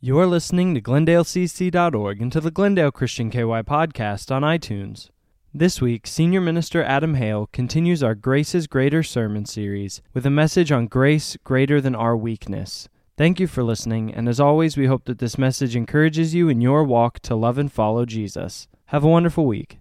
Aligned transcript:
You're 0.00 0.28
listening 0.28 0.76
to 0.76 0.80
GlendaleCC.org 0.80 2.22
and 2.22 2.30
to 2.30 2.40
the 2.40 2.52
Glendale 2.52 2.92
Christian 2.92 3.30
KY 3.30 3.64
podcast 3.64 4.30
on 4.30 4.42
iTunes. 4.42 5.10
This 5.52 5.80
week, 5.80 6.06
Senior 6.06 6.40
Minister 6.40 6.84
Adam 6.84 7.14
Hale 7.14 7.48
continues 7.52 8.00
our 8.00 8.14
Grace's 8.14 8.68
Greater 8.68 9.02
sermon 9.02 9.44
series 9.44 10.00
with 10.14 10.24
a 10.24 10.30
message 10.30 10.70
on 10.70 10.86
grace 10.86 11.36
greater 11.42 11.80
than 11.80 11.96
our 11.96 12.16
weakness. 12.16 12.88
Thank 13.16 13.40
you 13.40 13.48
for 13.48 13.64
listening, 13.64 14.14
and 14.14 14.28
as 14.28 14.38
always, 14.38 14.76
we 14.76 14.86
hope 14.86 15.04
that 15.06 15.18
this 15.18 15.36
message 15.36 15.74
encourages 15.74 16.32
you 16.32 16.48
in 16.48 16.60
your 16.60 16.84
walk 16.84 17.18
to 17.22 17.34
love 17.34 17.58
and 17.58 17.72
follow 17.72 18.06
Jesus. 18.06 18.68
Have 18.86 19.02
a 19.02 19.08
wonderful 19.08 19.46
week. 19.46 19.80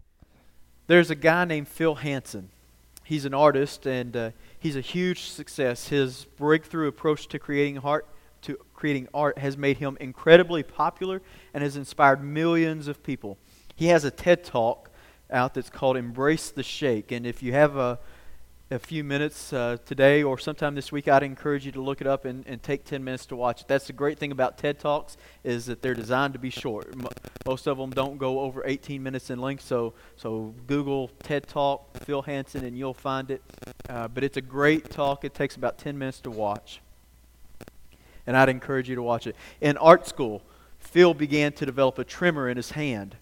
There's 0.87 1.11
a 1.11 1.15
guy 1.15 1.45
named 1.45 1.67
Phil 1.67 1.93
Hansen. 1.93 2.49
He's 3.03 3.25
an 3.25 3.35
artist 3.35 3.85
and 3.85 4.17
uh, 4.17 4.31
he's 4.59 4.75
a 4.75 4.81
huge 4.81 5.29
success. 5.29 5.89
His 5.89 6.25
breakthrough 6.25 6.87
approach 6.87 7.27
to 7.27 7.37
creating 7.37 7.77
art 7.77 8.07
creating 8.77 9.09
art 9.13 9.39
has 9.39 9.57
made 9.57 9.79
him 9.79 9.97
incredibly 9.99 10.63
popular 10.63 11.21
and 11.53 11.63
has 11.63 11.75
inspired 11.75 12.23
millions 12.23 12.87
of 12.87 13.03
people. 13.03 13.37
He 13.75 13.87
has 13.87 14.05
a 14.05 14.11
TED 14.11 14.45
Talk 14.45 14.89
out 15.29 15.55
that's 15.55 15.69
called 15.69 15.97
Embrace 15.97 16.51
the 16.51 16.63
Shake. 16.63 17.11
And 17.11 17.25
if 17.25 17.41
you 17.41 17.53
have 17.53 17.75
a, 17.75 17.99
a 18.69 18.77
few 18.77 19.03
minutes 19.03 19.51
uh, 19.51 19.77
today 19.83 20.21
or 20.21 20.37
sometime 20.37 20.75
this 20.75 20.91
week, 20.91 21.07
I'd 21.07 21.23
encourage 21.23 21.65
you 21.65 21.71
to 21.71 21.81
look 21.81 22.01
it 22.01 22.07
up 22.07 22.25
and, 22.25 22.45
and 22.47 22.61
take 22.61 22.85
10 22.85 23.03
minutes 23.03 23.25
to 23.27 23.35
watch 23.35 23.61
it. 23.61 23.67
That's 23.67 23.87
the 23.87 23.93
great 23.93 24.19
thing 24.19 24.31
about 24.31 24.59
TED 24.59 24.79
Talks 24.79 25.17
is 25.43 25.65
that 25.65 25.81
they're 25.81 25.95
designed 25.95 26.33
to 26.33 26.39
be 26.39 26.51
short. 26.51 26.93
Most 27.47 27.67
of 27.67 27.79
them 27.79 27.89
don't 27.89 28.19
go 28.19 28.41
over 28.41 28.61
18 28.63 29.01
minutes 29.01 29.31
in 29.31 29.39
length, 29.39 29.65
so, 29.65 29.95
so 30.17 30.53
Google 30.67 31.09
TED 31.23 31.47
Talk, 31.47 31.97
Phil 32.05 32.21
Hansen, 32.21 32.63
and 32.63 32.77
you'll 32.77 32.93
find 32.93 33.31
it. 33.31 33.41
Uh, 33.89 34.07
but 34.07 34.23
it's 34.23 34.37
a 34.37 34.41
great 34.41 34.91
talk. 34.91 35.25
It 35.25 35.33
takes 35.33 35.55
about 35.55 35.79
10 35.79 35.97
minutes 35.97 36.21
to 36.21 36.29
watch 36.29 36.79
and 38.27 38.35
I'd 38.35 38.49
encourage 38.49 38.89
you 38.89 38.95
to 38.95 39.01
watch 39.01 39.25
it. 39.25 39.35
In 39.61 39.77
art 39.77 40.05
school, 40.05 40.43
Phil 40.79 41.13
began 41.13 41.53
to 41.53 41.65
develop 41.65 41.97
a 41.97 42.03
tremor 42.03 42.49
in 42.49 42.57
his 42.57 42.71
hand. 42.71 43.15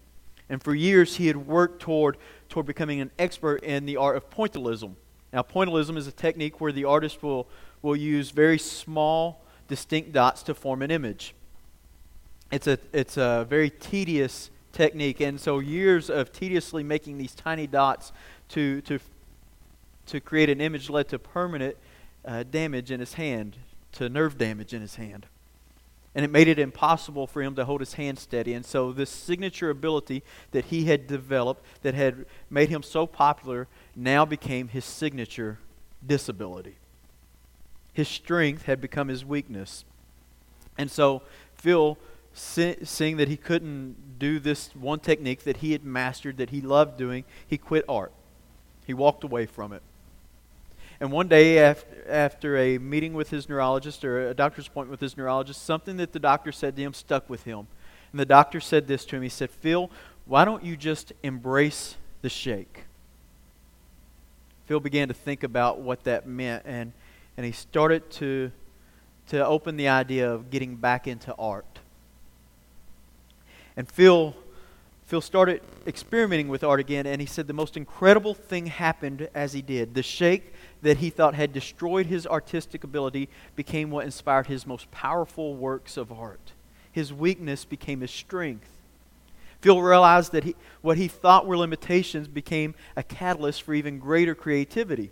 And 0.48 0.62
for 0.62 0.74
years, 0.74 1.16
he 1.16 1.28
had 1.28 1.36
worked 1.36 1.80
toward, 1.80 2.18
toward 2.48 2.66
becoming 2.66 3.00
an 3.00 3.10
expert 3.18 3.62
in 3.62 3.86
the 3.86 3.96
art 3.96 4.16
of 4.16 4.28
pointillism. 4.28 4.94
Now, 5.32 5.42
pointillism 5.42 5.96
is 5.96 6.06
a 6.06 6.12
technique 6.12 6.60
where 6.60 6.72
the 6.72 6.84
artist 6.84 7.22
will, 7.22 7.46
will 7.82 7.96
use 7.96 8.30
very 8.30 8.58
small, 8.58 9.42
distinct 9.68 10.12
dots 10.12 10.42
to 10.44 10.54
form 10.54 10.82
an 10.82 10.90
image. 10.90 11.34
It's 12.50 12.66
a, 12.66 12.78
it's 12.92 13.16
a 13.16 13.46
very 13.48 13.70
tedious 13.70 14.50
technique, 14.72 15.20
and 15.20 15.40
so 15.40 15.58
years 15.58 16.10
of 16.10 16.32
tediously 16.32 16.82
making 16.82 17.18
these 17.18 17.34
tiny 17.34 17.66
dots 17.66 18.12
to, 18.50 18.80
to, 18.82 19.00
to 20.06 20.20
create 20.20 20.50
an 20.50 20.60
image 20.60 20.90
led 20.90 21.08
to 21.08 21.18
permanent 21.18 21.76
uh, 22.24 22.44
damage 22.44 22.90
in 22.90 23.00
his 23.00 23.14
hand 23.14 23.56
to 23.96 24.08
nerve 24.08 24.36
damage 24.38 24.74
in 24.74 24.80
his 24.80 24.96
hand. 24.96 25.26
And 26.14 26.24
it 26.24 26.30
made 26.30 26.48
it 26.48 26.58
impossible 26.58 27.26
for 27.26 27.42
him 27.42 27.54
to 27.56 27.64
hold 27.64 27.80
his 27.80 27.94
hand 27.94 28.18
steady. 28.18 28.54
And 28.54 28.64
so, 28.64 28.90
this 28.90 29.10
signature 29.10 29.68
ability 29.68 30.22
that 30.52 30.66
he 30.66 30.86
had 30.86 31.06
developed, 31.06 31.62
that 31.82 31.94
had 31.94 32.24
made 32.48 32.70
him 32.70 32.82
so 32.82 33.06
popular, 33.06 33.68
now 33.94 34.24
became 34.24 34.68
his 34.68 34.84
signature 34.84 35.58
disability. 36.06 36.76
His 37.92 38.08
strength 38.08 38.62
had 38.62 38.80
become 38.80 39.08
his 39.08 39.24
weakness. 39.24 39.84
And 40.78 40.90
so, 40.90 41.22
Phil, 41.54 41.98
seeing 42.32 43.16
that 43.16 43.28
he 43.28 43.36
couldn't 43.36 44.18
do 44.18 44.38
this 44.38 44.74
one 44.74 45.00
technique 45.00 45.44
that 45.44 45.58
he 45.58 45.72
had 45.72 45.84
mastered, 45.84 46.36
that 46.36 46.50
he 46.50 46.60
loved 46.60 46.96
doing, 46.98 47.24
he 47.46 47.56
quit 47.56 47.84
art. 47.88 48.12
He 48.86 48.94
walked 48.94 49.24
away 49.24 49.46
from 49.46 49.72
it. 49.72 49.82
And 51.00 51.12
one 51.12 51.28
day, 51.28 51.58
after, 51.58 52.04
after 52.08 52.56
a 52.56 52.78
meeting 52.78 53.12
with 53.12 53.30
his 53.30 53.48
neurologist 53.48 54.04
or 54.04 54.28
a 54.28 54.34
doctor's 54.34 54.66
appointment 54.66 54.92
with 54.92 55.00
his 55.00 55.16
neurologist, 55.16 55.62
something 55.62 55.98
that 55.98 56.12
the 56.12 56.18
doctor 56.18 56.52
said 56.52 56.76
to 56.76 56.82
him 56.82 56.94
stuck 56.94 57.28
with 57.28 57.44
him. 57.44 57.66
And 58.12 58.20
the 58.20 58.24
doctor 58.24 58.60
said 58.60 58.86
this 58.86 59.04
to 59.06 59.16
him 59.16 59.22
He 59.22 59.28
said, 59.28 59.50
Phil, 59.50 59.90
why 60.24 60.44
don't 60.44 60.64
you 60.64 60.76
just 60.76 61.12
embrace 61.22 61.96
the 62.22 62.30
shake? 62.30 62.84
Phil 64.66 64.80
began 64.80 65.08
to 65.08 65.14
think 65.14 65.42
about 65.42 65.80
what 65.80 66.04
that 66.04 66.26
meant, 66.26 66.64
and, 66.66 66.92
and 67.36 67.46
he 67.46 67.52
started 67.52 68.10
to, 68.12 68.50
to 69.28 69.46
open 69.46 69.76
the 69.76 69.88
idea 69.88 70.32
of 70.32 70.50
getting 70.50 70.76
back 70.76 71.06
into 71.06 71.34
art. 71.34 71.78
And 73.76 73.88
Phil 73.88 74.34
Phil 75.06 75.20
started 75.20 75.62
experimenting 75.86 76.48
with 76.48 76.64
art 76.64 76.80
again, 76.80 77.06
and 77.06 77.20
he 77.20 77.28
said 77.28 77.46
the 77.46 77.52
most 77.52 77.76
incredible 77.76 78.34
thing 78.34 78.66
happened 78.66 79.28
as 79.36 79.52
he 79.52 79.62
did. 79.62 79.94
The 79.94 80.02
shake 80.02 80.52
that 80.86 80.98
he 80.98 81.10
thought 81.10 81.34
had 81.34 81.52
destroyed 81.52 82.06
his 82.06 82.28
artistic 82.28 82.84
ability 82.84 83.28
became 83.56 83.90
what 83.90 84.04
inspired 84.04 84.46
his 84.46 84.68
most 84.68 84.88
powerful 84.92 85.56
works 85.56 85.96
of 85.96 86.12
art. 86.12 86.52
His 86.92 87.12
weakness 87.12 87.64
became 87.64 88.02
his 88.02 88.12
strength. 88.12 88.70
Phil 89.60 89.82
realized 89.82 90.30
that 90.30 90.44
he, 90.44 90.54
what 90.82 90.96
he 90.96 91.08
thought 91.08 91.44
were 91.44 91.58
limitations 91.58 92.28
became 92.28 92.76
a 92.94 93.02
catalyst 93.02 93.62
for 93.62 93.74
even 93.74 93.98
greater 93.98 94.36
creativity. 94.36 95.10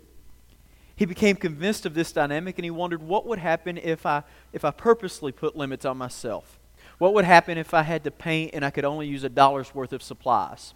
He 0.95 1.05
became 1.05 1.35
convinced 1.35 1.85
of 1.85 1.93
this 1.93 2.13
dynamic 2.13 2.57
and 2.57 2.63
he 2.63 2.71
wondered 2.71 3.03
what 3.03 3.27
would 3.27 3.39
happen 3.39 3.77
if 3.77 4.05
I, 4.05 4.23
if 4.53 4.63
I 4.63 4.71
purposely 4.71 5.33
put 5.33 5.57
limits 5.57 5.83
on 5.83 5.97
myself. 5.97 6.57
What 6.99 7.13
would 7.15 7.25
happen 7.25 7.57
if 7.57 7.73
I 7.73 7.81
had 7.81 8.05
to 8.05 8.11
paint 8.11 8.51
and 8.53 8.63
I 8.63 8.69
could 8.69 8.85
only 8.85 9.07
use 9.07 9.25
a 9.25 9.29
dollar's 9.29 9.75
worth 9.75 9.91
of 9.91 10.01
supplies? 10.01 10.73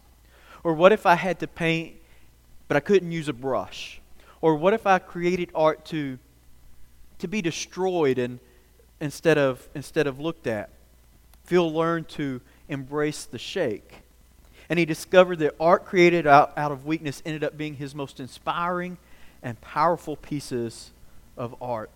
Or 0.61 0.73
what 0.73 0.91
if 0.91 1.05
I 1.05 1.15
had 1.15 1.39
to 1.39 1.47
paint 1.47 1.95
but 2.67 2.75
I 2.75 2.81
couldn't 2.81 3.13
use 3.13 3.29
a 3.29 3.33
brush? 3.33 3.98
Or 4.41 4.55
what 4.55 4.73
if 4.73 4.87
I 4.87 4.99
created 4.99 5.51
art 5.53 5.85
to, 5.85 6.17
to 7.19 7.27
be 7.27 7.41
destroyed 7.41 8.17
and, 8.17 8.39
instead, 8.99 9.37
of, 9.37 9.67
instead 9.75 10.07
of 10.07 10.19
looked 10.19 10.47
at? 10.47 10.69
Phil 11.43 11.71
learned 11.71 12.07
to 12.09 12.41
embrace 12.67 13.25
the 13.25 13.39
shake. 13.39 14.03
And 14.69 14.77
he 14.77 14.85
discovered 14.85 15.39
that 15.39 15.55
art 15.59 15.85
created 15.85 16.27
out, 16.27 16.53
out 16.55 16.71
of 16.71 16.85
weakness 16.85 17.23
ended 17.25 17.43
up 17.43 17.57
being 17.57 17.75
his 17.75 17.95
most 17.95 18.19
inspiring 18.19 18.97
and 19.41 19.59
powerful 19.61 20.15
pieces 20.15 20.91
of 21.35 21.55
art. 21.61 21.89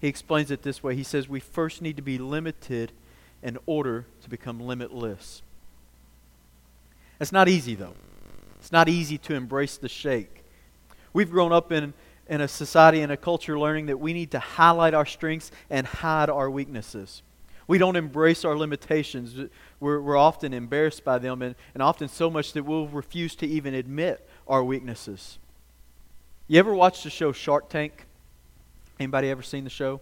He 0.00 0.08
explains 0.08 0.50
it 0.50 0.62
this 0.62 0.82
way 0.82 0.96
He 0.96 1.02
says, 1.04 1.28
We 1.28 1.40
first 1.40 1.80
need 1.80 1.96
to 1.96 2.02
be 2.02 2.18
limited 2.18 2.92
in 3.42 3.58
order 3.66 4.06
to 4.22 4.28
become 4.28 4.60
limitless. 4.60 5.42
It's 7.20 7.32
not 7.32 7.48
easy, 7.48 7.74
though. 7.74 7.94
It's 8.60 8.72
not 8.72 8.88
easy 8.88 9.18
to 9.18 9.34
embrace 9.34 9.76
the 9.76 9.88
shake. 9.88 10.37
We've 11.12 11.30
grown 11.30 11.52
up 11.52 11.72
in, 11.72 11.94
in 12.28 12.40
a 12.40 12.48
society 12.48 13.00
and 13.00 13.10
a 13.10 13.16
culture 13.16 13.58
learning 13.58 13.86
that 13.86 13.98
we 13.98 14.12
need 14.12 14.30
to 14.32 14.38
highlight 14.38 14.94
our 14.94 15.06
strengths 15.06 15.50
and 15.70 15.86
hide 15.86 16.30
our 16.30 16.50
weaknesses. 16.50 17.22
We 17.66 17.76
don't 17.76 17.96
embrace 17.96 18.44
our 18.44 18.56
limitations. 18.56 19.50
We're, 19.78 20.00
we're 20.00 20.16
often 20.16 20.54
embarrassed 20.54 21.04
by 21.04 21.18
them, 21.18 21.42
and, 21.42 21.54
and 21.74 21.82
often 21.82 22.08
so 22.08 22.30
much 22.30 22.54
that 22.54 22.64
we'll 22.64 22.88
refuse 22.88 23.34
to 23.36 23.46
even 23.46 23.74
admit 23.74 24.26
our 24.46 24.64
weaknesses. 24.64 25.38
You 26.46 26.58
ever 26.58 26.74
watched 26.74 27.04
the 27.04 27.10
show 27.10 27.30
Shark 27.32 27.68
Tank? 27.68 28.06
Anybody 28.98 29.28
ever 29.28 29.42
seen 29.42 29.64
the 29.64 29.70
show? 29.70 30.00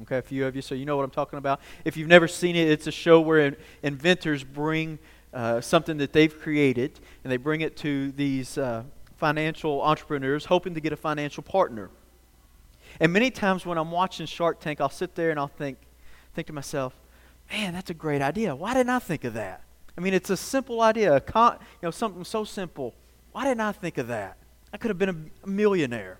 Okay, 0.00 0.16
a 0.16 0.22
few 0.22 0.46
of 0.46 0.56
you, 0.56 0.62
so 0.62 0.74
you 0.74 0.86
know 0.86 0.96
what 0.96 1.04
I'm 1.04 1.10
talking 1.10 1.38
about. 1.38 1.60
If 1.84 1.98
you've 1.98 2.08
never 2.08 2.26
seen 2.26 2.56
it, 2.56 2.68
it's 2.68 2.86
a 2.86 2.92
show 2.92 3.20
where 3.20 3.56
inventors 3.82 4.42
bring 4.42 4.98
uh, 5.34 5.60
something 5.60 5.98
that 5.98 6.14
they've 6.14 6.40
created, 6.40 6.98
and 7.22 7.30
they 7.30 7.36
bring 7.36 7.60
it 7.60 7.76
to 7.78 8.10
these 8.12 8.56
uh, 8.56 8.84
financial 9.22 9.80
entrepreneurs 9.82 10.46
hoping 10.46 10.74
to 10.74 10.80
get 10.80 10.92
a 10.92 10.96
financial 10.96 11.44
partner. 11.44 11.90
And 12.98 13.12
many 13.12 13.30
times 13.30 13.64
when 13.64 13.78
I'm 13.78 13.92
watching 13.92 14.26
Shark 14.26 14.58
Tank, 14.58 14.80
I'll 14.80 14.88
sit 14.88 15.14
there 15.14 15.30
and 15.30 15.38
I'll 15.38 15.46
think, 15.46 15.78
think 16.34 16.48
to 16.48 16.52
myself, 16.52 16.92
man, 17.48 17.72
that's 17.72 17.88
a 17.88 17.94
great 17.94 18.20
idea. 18.20 18.56
Why 18.56 18.74
didn't 18.74 18.90
I 18.90 18.98
think 18.98 19.22
of 19.22 19.34
that? 19.34 19.62
I 19.96 20.00
mean, 20.00 20.12
it's 20.12 20.30
a 20.30 20.36
simple 20.36 20.80
idea, 20.80 21.14
a 21.14 21.20
con- 21.20 21.58
you 21.60 21.86
know, 21.86 21.92
something 21.92 22.24
so 22.24 22.42
simple. 22.42 22.96
Why 23.30 23.44
didn't 23.44 23.60
I 23.60 23.70
think 23.70 23.96
of 23.96 24.08
that? 24.08 24.38
I 24.72 24.76
could 24.76 24.88
have 24.88 24.98
been 24.98 25.30
a 25.44 25.48
millionaire. 25.48 26.18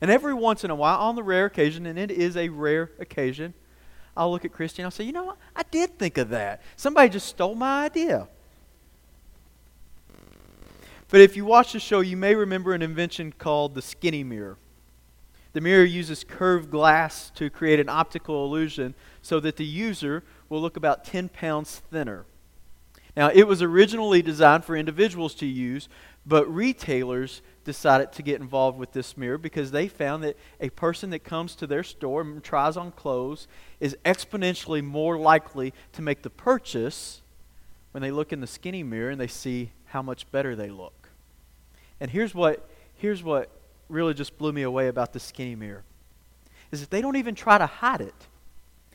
And 0.00 0.08
every 0.08 0.34
once 0.34 0.62
in 0.62 0.70
a 0.70 0.76
while, 0.76 1.00
on 1.00 1.16
the 1.16 1.24
rare 1.24 1.46
occasion, 1.46 1.84
and 1.86 1.98
it 1.98 2.12
is 2.12 2.36
a 2.36 2.48
rare 2.48 2.92
occasion, 3.00 3.54
I'll 4.16 4.30
look 4.30 4.44
at 4.44 4.52
Christy 4.52 4.82
and 4.82 4.86
I'll 4.86 4.92
say, 4.92 5.02
you 5.02 5.12
know 5.12 5.24
what? 5.24 5.38
I 5.56 5.64
did 5.68 5.98
think 5.98 6.16
of 6.16 6.28
that. 6.28 6.62
Somebody 6.76 7.08
just 7.08 7.26
stole 7.26 7.56
my 7.56 7.86
idea. 7.86 8.28
But 11.08 11.20
if 11.20 11.36
you 11.36 11.44
watch 11.44 11.72
the 11.72 11.80
show, 11.80 12.00
you 12.00 12.16
may 12.16 12.34
remember 12.34 12.72
an 12.72 12.82
invention 12.82 13.32
called 13.36 13.74
the 13.74 13.82
skinny 13.82 14.24
mirror. 14.24 14.56
The 15.52 15.60
mirror 15.60 15.84
uses 15.84 16.24
curved 16.24 16.70
glass 16.70 17.30
to 17.36 17.48
create 17.48 17.80
an 17.80 17.88
optical 17.88 18.44
illusion 18.44 18.94
so 19.22 19.40
that 19.40 19.56
the 19.56 19.64
user 19.64 20.22
will 20.48 20.60
look 20.60 20.76
about 20.76 21.04
10 21.04 21.30
pounds 21.30 21.80
thinner. 21.90 22.26
Now, 23.16 23.30
it 23.32 23.44
was 23.44 23.62
originally 23.62 24.20
designed 24.20 24.64
for 24.64 24.76
individuals 24.76 25.34
to 25.36 25.46
use, 25.46 25.88
but 26.26 26.52
retailers 26.52 27.40
decided 27.64 28.12
to 28.12 28.22
get 28.22 28.40
involved 28.40 28.78
with 28.78 28.92
this 28.92 29.16
mirror 29.16 29.38
because 29.38 29.70
they 29.70 29.88
found 29.88 30.22
that 30.24 30.36
a 30.60 30.68
person 30.70 31.10
that 31.10 31.24
comes 31.24 31.54
to 31.56 31.66
their 31.66 31.82
store 31.82 32.20
and 32.20 32.44
tries 32.44 32.76
on 32.76 32.92
clothes 32.92 33.48
is 33.80 33.96
exponentially 34.04 34.84
more 34.84 35.16
likely 35.16 35.72
to 35.92 36.02
make 36.02 36.22
the 36.22 36.30
purchase 36.30 37.22
when 37.92 38.02
they 38.02 38.10
look 38.10 38.32
in 38.32 38.40
the 38.42 38.46
skinny 38.46 38.82
mirror 38.82 39.10
and 39.10 39.20
they 39.20 39.26
see 39.26 39.70
how 39.86 40.02
much 40.02 40.30
better 40.30 40.54
they 40.54 40.68
look. 40.68 40.95
And 42.00 42.10
here's 42.10 42.34
what, 42.34 42.68
here's 42.94 43.22
what 43.22 43.50
really 43.88 44.14
just 44.14 44.36
blew 44.38 44.52
me 44.52 44.62
away 44.62 44.88
about 44.88 45.12
the 45.12 45.20
skinny 45.20 45.54
mirror 45.54 45.84
is 46.72 46.80
that 46.80 46.90
they 46.90 47.00
don't 47.00 47.16
even 47.16 47.34
try 47.34 47.58
to 47.58 47.66
hide 47.66 48.00
it. 48.00 48.26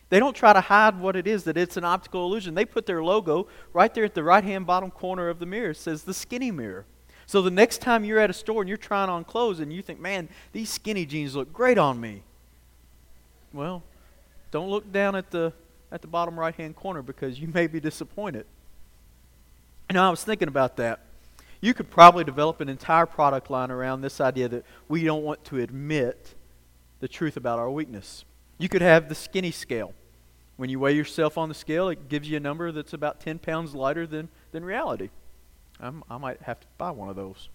They 0.10 0.20
don't 0.20 0.36
try 0.36 0.52
to 0.52 0.60
hide 0.60 1.00
what 1.00 1.16
it 1.16 1.26
is, 1.26 1.46
that 1.46 1.56
it's 1.56 1.78
an 1.78 1.86
optical 1.86 2.26
illusion. 2.26 2.54
They 2.54 2.66
put 2.66 2.86
their 2.86 3.02
logo 3.02 3.48
right 3.72 3.94
there 3.94 4.04
at 4.04 4.14
the 4.14 4.24
right 4.24 4.44
hand 4.44 4.68
bottom 4.68 4.92
corner 4.92 5.30
of 5.30 5.40
the 5.40 5.46
mirror. 5.46 5.70
It 5.70 5.78
says 5.78 6.04
the 6.04 6.14
skinny 6.14 6.52
mirror. 6.52 6.86
So 7.26 7.42
the 7.42 7.50
next 7.50 7.80
time 7.80 8.04
you're 8.04 8.20
at 8.20 8.30
a 8.30 8.34
store 8.34 8.62
and 8.62 8.68
you're 8.68 8.78
trying 8.78 9.10
on 9.10 9.24
clothes 9.24 9.62
and 9.62 9.72
you 9.72 9.82
think, 9.82 10.02
man, 10.02 10.28
these 10.52 10.70
skinny 10.70 11.06
jeans 11.06 11.34
look 11.34 11.54
great 11.54 11.78
on 11.78 12.02
me. 12.02 12.24
Well, 13.54 13.84
don't 14.52 14.70
look 14.70 14.92
down 14.92 15.16
at 15.16 15.32
the 15.32 15.54
at 15.94 16.02
the 16.02 16.08
bottom 16.08 16.40
right 16.40 16.56
hand 16.56 16.76
corner 16.76 17.02
because 17.02 17.40
you 17.40 17.48
may 17.48 17.68
be 17.68 17.80
disappointed. 17.80 18.46
Know, 19.92 20.08
I 20.08 20.10
was 20.10 20.24
thinking 20.24 20.48
about 20.48 20.78
that. 20.78 21.02
You 21.62 21.76
could 21.76 21.92
probably 21.92 22.24
develop 22.24 22.60
an 22.60 22.70
entire 22.70 23.06
product 23.06 23.50
line 23.52 23.70
around 23.70 24.02
this 24.02 24.20
idea 24.20 24.50
that 24.50 24.66
we 24.90 25.04
don't 25.04 25.24
want 25.24 25.46
to 25.46 25.60
admit 25.60 26.34
the 27.00 27.08
truth 27.08 27.38
about 27.38 27.60
our 27.60 27.70
weakness. 27.70 28.26
You 28.58 28.68
could 28.68 28.82
have 28.82 29.10
the 29.10 29.16
skinny 29.16 29.52
scale. 29.52 29.94
When 30.58 30.70
you 30.70 30.80
weigh 30.80 30.94
yourself 30.94 31.38
on 31.38 31.50
the 31.50 31.56
scale, 31.56 31.90
it 31.90 32.10
gives 32.10 32.30
you 32.30 32.38
a 32.38 32.40
number 32.40 32.72
that's 32.72 32.94
about 32.94 33.20
10 33.20 33.40
pounds 33.40 33.74
lighter 33.74 34.06
than, 34.06 34.30
than 34.52 34.66
reality. 34.66 35.10
I'm, 35.80 36.04
i 36.10 36.18
might 36.18 36.42
have 36.42 36.60
to 36.60 36.68
buy 36.78 36.92
one 36.92 37.10
of 37.10 37.16
those. 37.16 37.50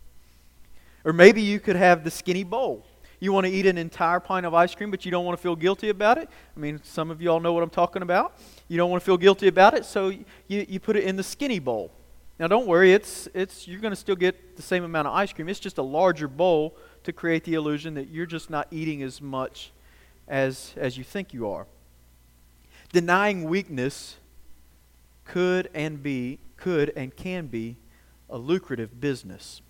Or 1.05 1.12
maybe 1.12 1.43
you 1.43 1.61
could 1.61 1.76
have 1.76 2.03
the 2.03 2.11
skinny 2.11 2.43
bowl. 2.43 2.85
You 3.20 3.32
want 3.32 3.47
to 3.47 3.53
eat 3.53 3.67
an 3.67 3.79
entire 3.79 4.20
pint 4.20 4.44
of 4.44 4.55
ice 4.55 4.75
cream, 4.75 4.91
but 4.91 5.05
you 5.05 5.11
don't 5.11 5.25
want 5.25 5.38
to 5.38 5.43
feel 5.43 5.56
guilty 5.56 5.88
about 5.88 6.19
it. 6.19 6.29
I 6.56 6.61
mean, 6.61 6.81
some 6.82 7.11
of 7.11 7.23
you 7.23 7.31
all 7.31 7.41
know 7.41 7.53
what 7.53 7.62
I'm 7.62 7.70
talking 7.70 8.03
about. 8.03 8.37
You 8.69 8.76
don't 8.76 8.91
want 8.91 9.03
to 9.03 9.05
feel 9.05 9.17
guilty 9.17 9.49
about 9.49 9.75
it, 9.75 9.85
so 9.85 10.08
you, 10.08 10.25
you 10.49 10.81
put 10.81 10.97
it 10.97 11.05
in 11.05 11.17
the 11.17 11.23
skinny 11.23 11.58
bowl. 11.58 11.93
Now, 12.38 12.49
don't 12.49 12.67
worry, 12.67 12.93
it's, 12.93 13.29
it's, 13.33 13.67
you're 13.67 13.81
going 13.81 13.93
to 13.93 13.97
still 13.97 14.17
get 14.17 14.56
the 14.56 14.62
same 14.62 14.85
amount 14.85 15.09
of 15.09 15.15
ice 15.15 15.33
cream. 15.33 15.49
It's 15.49 15.61
just 15.61 15.79
a 15.79 15.83
larger 15.83 16.29
bowl 16.29 16.77
to 17.05 17.12
create 17.12 17.44
the 17.44 17.55
illusion 17.55 17.94
that 17.94 18.09
you're 18.09 18.27
just 18.27 18.50
not 18.50 18.69
eating 18.71 19.03
as 19.03 19.23
much 19.23 19.73
as, 20.29 20.75
as 20.77 20.99
you 20.99 21.05
think 21.05 21.33
you 21.33 21.49
are. 21.49 21.67
Denying 22.93 23.44
weakness 23.44 24.17
could 25.25 25.71
and 25.75 26.03
be 26.03 26.38
could 26.56 26.93
and 26.97 27.15
can 27.15 27.47
be 27.47 27.77
a 28.31 28.39
lucrative 28.39 29.00
business. 29.00 29.61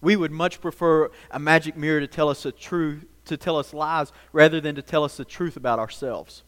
We 0.00 0.16
would 0.16 0.30
much 0.30 0.60
prefer 0.60 1.10
a 1.30 1.38
magic 1.38 1.76
mirror 1.76 2.00
to 2.00 2.06
tell 2.06 2.28
us 2.28 2.44
a 2.44 2.52
truth 2.52 3.06
to 3.24 3.36
tell 3.38 3.56
us 3.56 3.72
lies 3.72 4.12
rather 4.32 4.60
than 4.60 4.74
to 4.74 4.82
tell 4.82 5.02
us 5.02 5.16
the 5.16 5.24
truth 5.24 5.56
about 5.56 5.78
ourselves. 5.78 6.42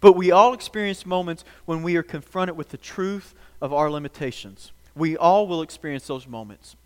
But 0.00 0.14
we 0.14 0.30
all 0.30 0.54
experience 0.54 1.04
moments 1.04 1.44
when 1.66 1.82
we 1.82 1.96
are 1.96 2.02
confronted 2.02 2.56
with 2.56 2.70
the 2.70 2.78
truth 2.78 3.34
of 3.60 3.72
our 3.72 3.90
limitations. 3.90 4.72
We 4.94 5.16
all 5.16 5.46
will 5.46 5.62
experience 5.62 6.06
those 6.06 6.26
moments. 6.26 6.76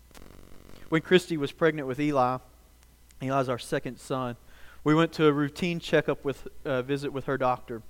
When 0.89 1.01
Christy 1.01 1.37
was 1.37 1.51
pregnant 1.51 1.87
with 1.87 1.99
Eli, 1.99 2.37
Eli's 3.21 3.49
our 3.49 3.59
second 3.59 3.97
son, 3.97 4.35
we 4.83 4.95
went 4.95 5.13
to 5.13 5.27
a 5.27 5.31
routine 5.31 5.79
checkup 5.79 6.25
with 6.25 6.47
uh, 6.65 6.81
visit 6.81 7.13
with 7.13 7.25
her 7.25 7.37
doctor. 7.37 7.81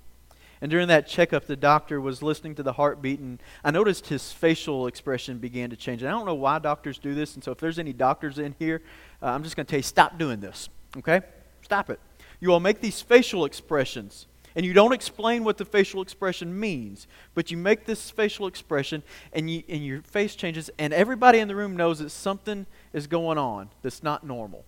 And 0.61 0.69
during 0.69 0.89
that 0.89 1.07
checkup, 1.07 1.47
the 1.47 1.55
doctor 1.55 1.99
was 1.99 2.21
listening 2.21 2.53
to 2.55 2.63
the 2.63 2.73
heartbeat, 2.73 3.19
and 3.19 3.41
I 3.63 3.71
noticed 3.71 4.07
his 4.07 4.31
facial 4.31 4.85
expression 4.85 5.39
began 5.39 5.71
to 5.71 5.75
change. 5.75 6.03
And 6.03 6.09
I 6.09 6.11
don't 6.11 6.27
know 6.27 6.35
why 6.35 6.59
doctors 6.59 6.99
do 6.99 7.15
this, 7.15 7.33
and 7.33 7.43
so 7.43 7.51
if 7.51 7.57
there's 7.57 7.79
any 7.79 7.93
doctors 7.93 8.37
in 8.37 8.53
here, 8.59 8.83
uh, 9.23 9.27
I'm 9.27 9.41
just 9.41 9.55
going 9.55 9.65
to 9.65 9.69
tell 9.69 9.79
you 9.79 9.83
stop 9.83 10.19
doing 10.19 10.39
this. 10.39 10.69
Okay? 10.97 11.21
Stop 11.63 11.89
it. 11.89 11.99
You 12.39 12.53
all 12.53 12.59
make 12.59 12.79
these 12.79 13.01
facial 13.01 13.45
expressions, 13.45 14.27
and 14.55 14.65
you 14.65 14.73
don't 14.73 14.93
explain 14.93 15.43
what 15.43 15.57
the 15.57 15.65
facial 15.65 16.01
expression 16.01 16.59
means, 16.59 17.07
but 17.33 17.51
you 17.51 17.57
make 17.57 17.85
this 17.85 18.09
facial 18.09 18.47
expression, 18.47 19.03
and, 19.33 19.49
you, 19.49 19.63
and 19.69 19.85
your 19.85 20.01
face 20.01 20.35
changes, 20.35 20.69
and 20.77 20.93
everybody 20.93 21.39
in 21.39 21.47
the 21.47 21.55
room 21.55 21.75
knows 21.75 21.99
that 21.99 22.09
something 22.09 22.65
is 22.93 23.07
going 23.07 23.37
on 23.37 23.69
that's 23.81 24.03
not 24.03 24.25
normal. 24.25 24.65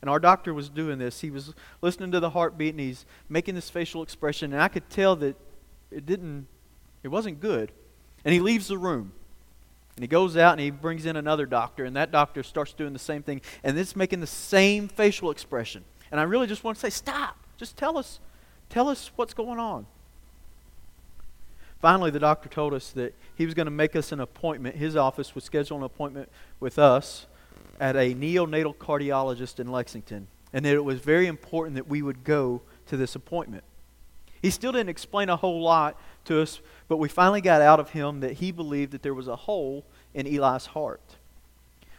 And 0.00 0.08
our 0.08 0.20
doctor 0.20 0.54
was 0.54 0.68
doing 0.68 0.98
this. 0.98 1.20
He 1.20 1.30
was 1.30 1.54
listening 1.82 2.12
to 2.12 2.20
the 2.20 2.30
heartbeat 2.30 2.74
and 2.74 2.80
he's 2.80 3.04
making 3.28 3.56
this 3.56 3.68
facial 3.68 4.02
expression. 4.02 4.52
And 4.52 4.62
I 4.62 4.68
could 4.68 4.88
tell 4.88 5.16
that 5.16 5.36
it 5.90 6.06
didn't, 6.06 6.46
it 7.02 7.08
wasn't 7.08 7.40
good. 7.40 7.72
And 8.24 8.32
he 8.32 8.40
leaves 8.40 8.68
the 8.68 8.78
room. 8.78 9.12
And 9.96 10.04
he 10.04 10.06
goes 10.06 10.36
out 10.36 10.52
and 10.52 10.60
he 10.60 10.70
brings 10.70 11.06
in 11.06 11.16
another 11.16 11.46
doctor. 11.46 11.84
And 11.84 11.96
that 11.96 12.12
doctor 12.12 12.44
starts 12.44 12.72
doing 12.72 12.92
the 12.92 12.98
same 13.00 13.24
thing. 13.24 13.40
And 13.64 13.76
it's 13.76 13.96
making 13.96 14.20
the 14.20 14.28
same 14.28 14.86
facial 14.86 15.32
expression. 15.32 15.84
And 16.12 16.20
I 16.20 16.22
really 16.22 16.46
just 16.46 16.62
want 16.62 16.76
to 16.76 16.80
say, 16.80 16.90
stop. 16.90 17.36
Just 17.56 17.76
tell 17.76 17.98
us, 17.98 18.20
tell 18.68 18.88
us 18.88 19.10
what's 19.16 19.34
going 19.34 19.58
on. 19.58 19.86
Finally, 21.80 22.10
the 22.10 22.18
doctor 22.18 22.48
told 22.48 22.74
us 22.74 22.90
that 22.90 23.14
he 23.36 23.44
was 23.44 23.54
going 23.54 23.66
to 23.66 23.70
make 23.70 23.94
us 23.94 24.10
an 24.10 24.20
appointment. 24.20 24.76
His 24.76 24.96
office 24.96 25.34
would 25.34 25.44
schedule 25.44 25.76
an 25.76 25.84
appointment 25.84 26.28
with 26.58 26.78
us 26.78 27.26
at 27.78 27.94
a 27.94 28.14
neonatal 28.14 28.74
cardiologist 28.74 29.60
in 29.60 29.70
Lexington, 29.70 30.26
and 30.52 30.64
that 30.64 30.74
it 30.74 30.84
was 30.84 30.98
very 30.98 31.28
important 31.28 31.76
that 31.76 31.86
we 31.86 32.02
would 32.02 32.24
go 32.24 32.60
to 32.86 32.96
this 32.96 33.14
appointment. 33.14 33.62
He 34.42 34.50
still 34.50 34.72
didn't 34.72 34.88
explain 34.88 35.28
a 35.28 35.36
whole 35.36 35.62
lot 35.62 35.96
to 36.24 36.42
us, 36.42 36.60
but 36.88 36.96
we 36.96 37.08
finally 37.08 37.40
got 37.40 37.62
out 37.62 37.78
of 37.78 37.90
him 37.90 38.20
that 38.20 38.34
he 38.34 38.50
believed 38.50 38.92
that 38.92 39.02
there 39.02 39.14
was 39.14 39.28
a 39.28 39.36
hole 39.36 39.84
in 40.14 40.26
Eli's 40.26 40.66
heart. 40.66 41.16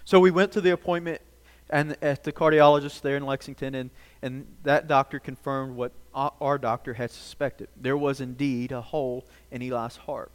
So 0.04 0.20
we 0.20 0.32
went 0.32 0.52
to 0.54 0.62
the 0.62 0.72
appointment 0.72 1.22
and 1.70 1.96
at 2.02 2.24
the 2.24 2.34
cardiologist 2.34 3.02
there 3.02 3.16
in 3.16 3.26
Lexington, 3.26 3.76
and, 3.76 3.90
and 4.22 4.46
that 4.64 4.88
doctor 4.88 5.20
confirmed 5.20 5.76
what 5.76 5.92
our 6.14 6.58
doctor 6.58 6.94
had 6.94 7.12
suspected. 7.12 7.70
There 7.80 7.98
was 7.98 8.20
indeed 8.20 8.72
a 8.72 8.82
hole 8.82 9.26
in 9.52 9.62
Eli's 9.62 9.98
heart. 9.98 10.32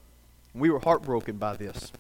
We 0.54 0.70
were 0.70 0.80
heartbroken 0.80 1.36
by 1.36 1.56
this. 1.56 1.92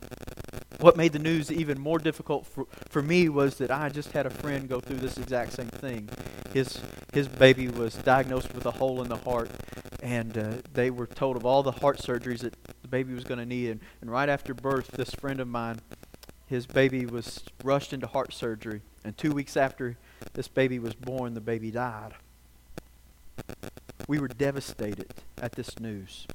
What 0.80 0.96
made 0.96 1.12
the 1.12 1.18
news 1.18 1.50
even 1.52 1.80
more 1.80 1.98
difficult 1.98 2.46
for, 2.46 2.66
for 2.88 3.02
me 3.02 3.28
was 3.28 3.56
that 3.56 3.70
I 3.70 3.88
just 3.88 4.12
had 4.12 4.26
a 4.26 4.30
friend 4.30 4.68
go 4.68 4.80
through 4.80 4.98
this 4.98 5.16
exact 5.18 5.52
same 5.52 5.68
thing. 5.68 6.08
His, 6.52 6.80
his 7.12 7.28
baby 7.28 7.68
was 7.68 7.94
diagnosed 7.94 8.54
with 8.54 8.66
a 8.66 8.70
hole 8.70 9.02
in 9.02 9.08
the 9.08 9.16
heart, 9.16 9.50
and 10.02 10.36
uh, 10.36 10.52
they 10.72 10.90
were 10.90 11.06
told 11.06 11.36
of 11.36 11.44
all 11.44 11.62
the 11.62 11.72
heart 11.72 11.98
surgeries 11.98 12.40
that 12.40 12.54
the 12.82 12.88
baby 12.88 13.14
was 13.14 13.24
going 13.24 13.38
to 13.38 13.46
need. 13.46 13.70
And, 13.70 13.80
and 14.00 14.10
right 14.10 14.28
after 14.28 14.54
birth, 14.54 14.88
this 14.88 15.10
friend 15.10 15.40
of 15.40 15.48
mine, 15.48 15.80
his 16.46 16.66
baby 16.66 17.06
was 17.06 17.42
rushed 17.62 17.92
into 17.92 18.06
heart 18.06 18.32
surgery. 18.32 18.82
And 19.04 19.16
two 19.16 19.32
weeks 19.32 19.56
after 19.56 19.96
this 20.34 20.48
baby 20.48 20.78
was 20.78 20.94
born, 20.94 21.34
the 21.34 21.40
baby 21.40 21.70
died. 21.70 22.12
We 24.06 24.18
were 24.18 24.28
devastated 24.28 25.14
at 25.40 25.52
this 25.52 25.78
news. 25.80 26.26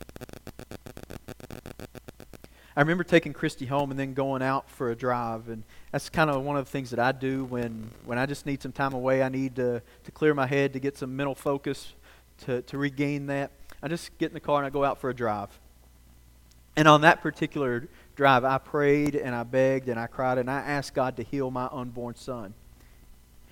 I 2.76 2.82
remember 2.82 3.04
taking 3.04 3.34
Christy 3.34 3.66
home 3.66 3.92
and 3.92 4.00
then 4.00 4.14
going 4.14 4.42
out 4.42 4.70
for 4.70 4.90
a 4.90 4.96
drive, 4.96 5.50
and 5.50 5.64
that's 5.92 6.10
kind 6.10 6.30
of 6.30 6.44
one 6.44 6.56
of 6.56 6.64
the 6.64 6.72
things 6.72 6.92
that 6.92 7.00
I 7.00 7.12
do 7.12 7.44
when, 7.44 7.92
when 8.06 8.18
I 8.18 8.26
just 8.26 8.46
need 8.46 8.62
some 8.62 8.72
time 8.72 8.94
away. 8.94 9.22
I 9.22 9.28
need 9.28 9.58
to, 9.58 9.82
to 10.06 10.12
clear 10.12 10.34
my 10.34 10.48
head, 10.48 10.72
to 10.74 10.80
get 10.80 10.98
some 10.98 11.16
mental 11.16 11.36
focus, 11.36 11.94
to, 12.46 12.62
to 12.62 12.78
regain 12.78 13.28
that. 13.28 13.52
I 13.84 13.90
just 13.90 14.18
get 14.18 14.28
in 14.28 14.34
the 14.34 14.40
car 14.40 14.58
and 14.60 14.66
I 14.66 14.70
go 14.70 14.86
out 14.86 14.98
for 14.98 15.10
a 15.10 15.14
drive. 15.14 15.50
And 16.78 16.88
on 16.88 17.02
that 17.02 17.22
particular 17.22 17.90
drive, 18.16 18.46
I 18.46 18.58
prayed 18.58 19.16
and 19.16 19.36
I 19.36 19.44
begged 19.44 19.90
and 19.90 20.00
I 20.00 20.08
cried 20.08 20.38
and 20.38 20.50
I 20.50 20.60
asked 20.60 20.94
God 20.94 21.18
to 21.18 21.24
heal 21.24 21.52
my 21.52 21.68
unborn 21.72 22.16
son. 22.16 22.54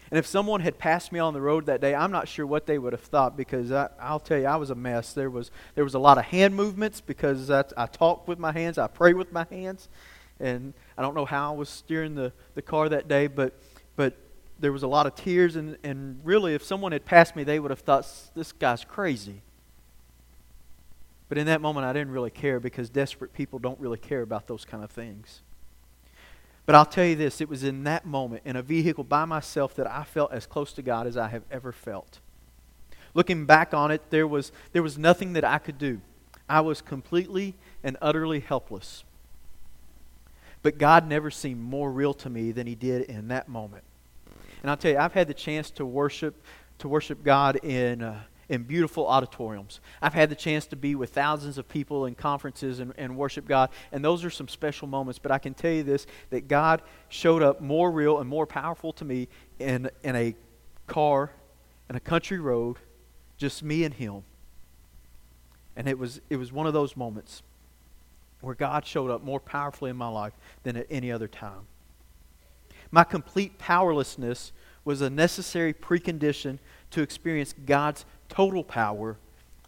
And 0.09 0.17
if 0.17 0.25
someone 0.25 0.61
had 0.61 0.77
passed 0.77 1.11
me 1.11 1.19
on 1.19 1.33
the 1.33 1.41
road 1.41 1.65
that 1.65 1.81
day, 1.81 1.93
I'm 1.93 2.11
not 2.11 2.27
sure 2.27 2.45
what 2.45 2.65
they 2.65 2.77
would 2.77 2.93
have 2.93 3.01
thought 3.01 3.35
because 3.35 3.71
I, 3.71 3.89
will 4.09 4.19
tell 4.19 4.39
you, 4.39 4.45
I 4.45 4.55
was 4.55 4.69
a 4.69 4.75
mess. 4.75 5.13
There 5.13 5.29
was, 5.29 5.51
there 5.75 5.83
was 5.83 5.95
a 5.95 5.99
lot 5.99 6.17
of 6.17 6.25
hand 6.25 6.55
movements 6.55 7.01
because 7.01 7.51
I, 7.51 7.65
I 7.75 7.87
talked 7.87 8.27
with 8.27 8.39
my 8.39 8.53
hands, 8.53 8.77
I 8.77 8.87
prayed 8.87 9.15
with 9.15 9.33
my 9.33 9.45
hands. 9.49 9.89
And 10.39 10.73
I 10.97 11.01
don't 11.01 11.15
know 11.15 11.25
how 11.25 11.53
I 11.53 11.55
was 11.57 11.67
steering 11.67 12.15
the, 12.15 12.31
the 12.55 12.61
car 12.61 12.87
that 12.89 13.07
day, 13.07 13.27
but, 13.27 13.59
but 13.95 14.15
there 14.59 14.71
was 14.71 14.83
a 14.83 14.87
lot 14.87 15.07
of 15.07 15.15
tears. 15.15 15.55
And, 15.55 15.77
and 15.83 16.21
really, 16.23 16.53
if 16.53 16.63
someone 16.63 16.91
had 16.91 17.05
passed 17.05 17.35
me, 17.35 17.43
they 17.43 17.59
would 17.59 17.71
have 17.71 17.79
thought, 17.79 18.07
this 18.35 18.51
guy's 18.51 18.85
crazy. 18.85 19.41
But 21.27 21.37
in 21.37 21.47
that 21.47 21.59
moment, 21.59 21.85
I 21.85 21.91
didn't 21.91 22.11
really 22.11 22.29
care 22.29 22.59
because 22.59 22.89
desperate 22.89 23.33
people 23.33 23.59
don't 23.59 23.79
really 23.79 23.97
care 23.97 24.21
about 24.21 24.47
those 24.47 24.63
kind 24.63 24.83
of 24.83 24.91
things. 24.91 25.41
But 26.67 26.75
I'll 26.75 26.86
tell 26.86 27.05
you 27.05 27.15
this 27.15 27.39
it 27.39 27.50
was 27.50 27.63
in 27.63 27.86
that 27.86 28.05
moment, 28.05 28.43
in 28.45 28.57
a 28.57 28.62
vehicle 28.62 29.05
by 29.05 29.24
myself, 29.25 29.74
that 29.75 29.88
I 29.88 30.03
felt 30.03 30.33
as 30.33 30.45
close 30.45 30.74
to 30.74 30.81
God 30.81 31.07
as 31.07 31.17
I 31.17 31.29
have 31.29 31.43
ever 31.50 31.71
felt. 31.71 32.19
Looking 33.13 33.45
back 33.45 33.74
on 33.74 33.89
it, 33.89 34.12
there 34.12 34.27
was, 34.27 34.51
there 34.74 34.83
was 34.83 34.97
nothing 34.97 35.33
that 35.33 35.45
I 35.45 35.57
could 35.59 35.77
do. 35.77 36.01
I 36.47 36.59
was 36.59 36.81
completely 36.81 37.55
and 37.83 37.95
utterly 38.01 38.41
helpless. 38.41 39.05
But 40.62 40.77
God 40.77 41.07
never 41.07 41.31
seemed 41.31 41.62
more 41.62 41.89
real 41.89 42.13
to 42.15 42.29
me 42.29 42.51
than 42.51 42.67
He 42.67 42.75
did 42.75 43.03
in 43.03 43.29
that 43.29 43.47
moment. 43.47 43.86
And 44.62 44.69
I'll 44.69 44.77
tell 44.77 44.91
you, 44.91 44.97
I've 44.97 45.13
had 45.13 45.29
the 45.29 45.33
chance 45.33 45.71
to 45.71 45.86
worship, 45.86 46.43
to 46.79 46.89
worship 46.89 47.24
God 47.24 47.55
in. 47.63 48.01
Uh, 48.01 48.19
in 48.50 48.63
beautiful 48.63 49.06
auditoriums. 49.08 49.80
I've 50.01 50.13
had 50.13 50.30
the 50.30 50.36
chance 50.36 50.66
to 50.68 50.75
be 50.75 50.96
with 50.96 51.12
thousands 51.12 51.58
of 51.58 51.68
people 51.68 52.06
in 52.06 52.16
conferences 52.16 52.80
and, 52.80 52.94
and 52.98 53.18
worship 53.18 53.48
God, 53.48 53.70
and 53.92 54.04
those 54.04 54.24
are 54.24 54.30
some 54.30 54.48
special 54.48 54.88
moments. 54.88 55.20
But 55.20 55.32
I 55.32 55.38
can 55.38 55.54
tell 55.54 55.72
you 55.72 55.84
this 55.84 56.08
that 56.30 56.48
God 56.48 56.82
showed 57.10 57.44
up 57.44 57.62
more 57.62 57.92
real 57.92 58.20
and 58.20 58.30
more 58.30 58.46
powerful 58.46 58.94
to 58.94 59.06
me 59.06 59.27
in, 59.60 59.89
in 60.04 60.16
a 60.16 60.36
car, 60.88 61.32
in 61.89 61.96
a 61.96 62.00
country 62.00 62.39
road, 62.39 62.77
just 63.38 63.63
me 63.63 63.84
and 63.84 63.94
Him. 63.94 64.24
And 65.75 65.88
it 65.88 66.00
was, 66.00 66.22
it 66.30 66.38
was 66.38 66.51
one 66.51 66.68
of 66.68 66.74
those 66.74 66.96
moments 66.96 67.44
where 68.42 68.56
God 68.56 68.86
showed 68.86 69.12
up 69.12 69.24
more 69.24 69.39
powerfully 69.39 69.92
in 69.92 69.98
my 69.98 70.08
life 70.08 70.34
than 70.63 70.77
at 70.77 70.88
any 70.89 71.12
other 71.12 71.27
time. 71.27 71.68
My 72.92 73.04
complete 73.04 73.58
powerlessness 73.58 74.54
was 74.86 75.01
a 75.01 75.10
necessary 75.10 75.74
precondition 75.74 76.60
to 76.92 77.01
experience 77.01 77.54
God's 77.66 78.06
total 78.29 78.63
power 78.63 79.17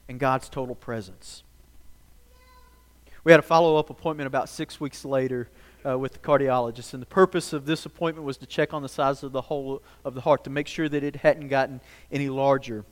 and 0.08 0.20
God's 0.20 0.50
total 0.50 0.76
presence. 0.76 1.44
We 3.24 3.32
had 3.32 3.40
a 3.40 3.44
follow 3.44 3.78
up 3.78 3.90
appointment 3.90 4.28
about 4.28 4.50
six 4.50 4.80
weeks 4.80 5.04
later 5.04 5.50
uh, 5.86 5.98
with 5.98 6.14
the 6.14 6.20
cardiologist, 6.20 6.94
and 6.94 7.02
the 7.02 7.08
purpose 7.08 7.54
of 7.54 7.66
this 7.66 7.86
appointment 7.86 8.26
was 8.26 8.38
to 8.38 8.46
check 8.46 8.74
on 8.74 8.82
the 8.82 8.90
size 8.90 9.24
of 9.24 9.32
the 9.32 9.42
hole 9.42 9.82
of 10.04 10.14
the 10.14 10.22
heart 10.22 10.44
to 10.46 10.50
make 10.50 10.68
sure 10.68 10.90
that 10.90 11.04
it 11.04 11.18
hadn't 11.18 11.48
gotten 11.48 11.82
any 12.12 12.30
larger. 12.30 12.86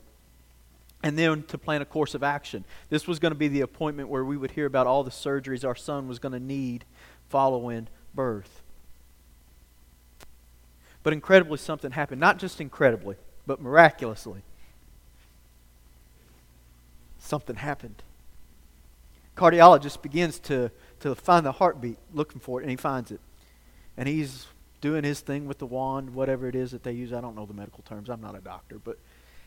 And 1.03 1.17
then 1.17 1.43
to 1.43 1.57
plan 1.57 1.81
a 1.81 1.85
course 1.85 2.15
of 2.15 2.23
action. 2.23 2.65
This 2.89 3.07
was 3.07 3.19
going 3.19 3.31
to 3.31 3.37
be 3.37 3.47
the 3.47 3.61
appointment 3.61 4.09
where 4.09 4.25
we 4.25 4.35
would 4.35 4.51
hear 4.51 4.65
about 4.65 4.87
all 4.87 5.03
the 5.03 5.11
surgeries 5.11 5.63
our 5.63 5.75
son 5.75 6.07
was 6.07 6.17
going 6.17 6.31
to 6.31 6.39
need 6.39 6.85
following 7.29 7.87
birth. 8.15 8.63
But 11.03 11.13
incredibly, 11.13 11.57
something 11.59 11.91
happened. 11.91 12.19
Not 12.19 12.39
just 12.39 12.59
incredibly, 12.59 13.15
but 13.45 13.61
miraculously. 13.61 14.41
Something 17.27 17.57
happened. 17.57 18.03
Cardiologist 19.35 20.01
begins 20.01 20.39
to 20.39 20.71
to 21.01 21.13
find 21.13 21.45
the 21.45 21.51
heartbeat, 21.51 21.97
looking 22.13 22.39
for 22.39 22.61
it, 22.61 22.63
and 22.63 22.71
he 22.71 22.77
finds 22.77 23.11
it. 23.11 23.19
And 23.97 24.07
he's 24.07 24.47
doing 24.79 25.03
his 25.03 25.19
thing 25.19 25.45
with 25.45 25.57
the 25.57 25.65
wand, 25.65 26.13
whatever 26.13 26.47
it 26.47 26.55
is 26.55 26.71
that 26.71 26.83
they 26.83 26.93
use. 26.93 27.11
I 27.11 27.19
don't 27.19 27.35
know 27.35 27.45
the 27.45 27.53
medical 27.53 27.83
terms. 27.83 28.09
I'm 28.09 28.21
not 28.21 28.35
a 28.35 28.39
doctor, 28.39 28.79
but 28.79 28.97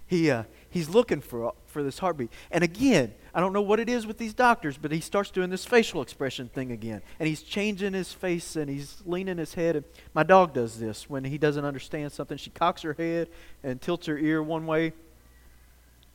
he 0.06 0.30
uh, 0.30 0.42
he's 0.68 0.90
looking 0.90 1.22
for 1.22 1.54
for 1.64 1.82
this 1.82 1.98
heartbeat. 1.98 2.30
And 2.50 2.62
again, 2.62 3.14
I 3.32 3.40
don't 3.40 3.54
know 3.54 3.62
what 3.62 3.80
it 3.80 3.88
is 3.88 4.06
with 4.06 4.18
these 4.18 4.34
doctors, 4.34 4.76
but 4.76 4.92
he 4.92 5.00
starts 5.00 5.30
doing 5.30 5.48
this 5.48 5.64
facial 5.64 6.02
expression 6.02 6.50
thing 6.50 6.72
again, 6.72 7.00
and 7.18 7.26
he's 7.26 7.42
changing 7.42 7.94
his 7.94 8.12
face 8.12 8.56
and 8.56 8.68
he's 8.68 9.00
leaning 9.06 9.38
his 9.38 9.54
head. 9.54 9.76
And 9.76 9.86
my 10.12 10.22
dog 10.22 10.52
does 10.52 10.78
this 10.78 11.08
when 11.08 11.24
he 11.24 11.38
doesn't 11.38 11.64
understand 11.64 12.12
something. 12.12 12.36
She 12.36 12.50
cocks 12.50 12.82
her 12.82 12.92
head 12.92 13.30
and 13.64 13.80
tilts 13.80 14.04
her 14.04 14.18
ear 14.18 14.42
one 14.42 14.66
way, 14.66 14.92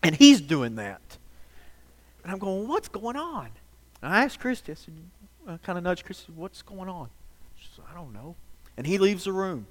and 0.04 0.14
he's 0.14 0.42
doing 0.42 0.76
that. 0.76 1.18
And 2.26 2.32
I'm 2.32 2.40
going, 2.40 2.68
what's 2.68 2.88
going 2.88 3.16
on? 3.16 3.52
And 4.02 4.12
I 4.12 4.24
asked 4.24 4.40
Christy, 4.40 4.72
I 4.72 4.76
said, 4.76 4.96
uh, 5.48 5.58
kind 5.60 5.78
of 5.78 5.84
nudge 5.84 6.04
Chris, 6.04 6.26
what's 6.36 6.64
going 6.64 6.90
on? 6.90 7.08
She 7.56 7.68
says, 7.76 7.86
I 7.88 7.94
don't 7.94 8.14
know. 8.14 8.36
And 8.76 8.88
he 8.88 8.98
leaves 8.98 9.26
the 9.26 9.32
room. 9.32 9.68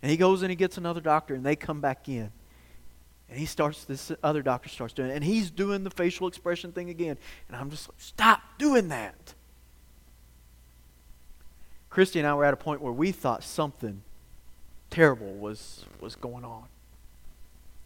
And 0.00 0.12
he 0.12 0.16
goes 0.16 0.42
and 0.42 0.50
he 0.50 0.54
gets 0.54 0.78
another 0.78 1.00
doctor, 1.00 1.34
and 1.34 1.44
they 1.44 1.56
come 1.56 1.80
back 1.80 2.08
in. 2.08 2.30
And 3.28 3.36
he 3.36 3.46
starts, 3.46 3.84
this 3.84 4.12
other 4.22 4.42
doctor 4.42 4.68
starts 4.68 4.94
doing 4.94 5.10
it. 5.10 5.14
And 5.16 5.24
he's 5.24 5.50
doing 5.50 5.82
the 5.82 5.90
facial 5.90 6.28
expression 6.28 6.70
thing 6.70 6.88
again. 6.88 7.18
And 7.48 7.56
I'm 7.56 7.68
just 7.68 7.88
like, 7.88 7.98
stop 7.98 8.42
doing 8.56 8.86
that. 8.90 9.34
Christy 11.88 12.20
and 12.20 12.28
I 12.28 12.34
were 12.34 12.44
at 12.44 12.54
a 12.54 12.56
point 12.56 12.80
where 12.80 12.92
we 12.92 13.10
thought 13.10 13.42
something 13.42 14.02
terrible 14.88 15.34
was, 15.34 15.84
was 16.00 16.14
going 16.14 16.44
on. 16.44 16.66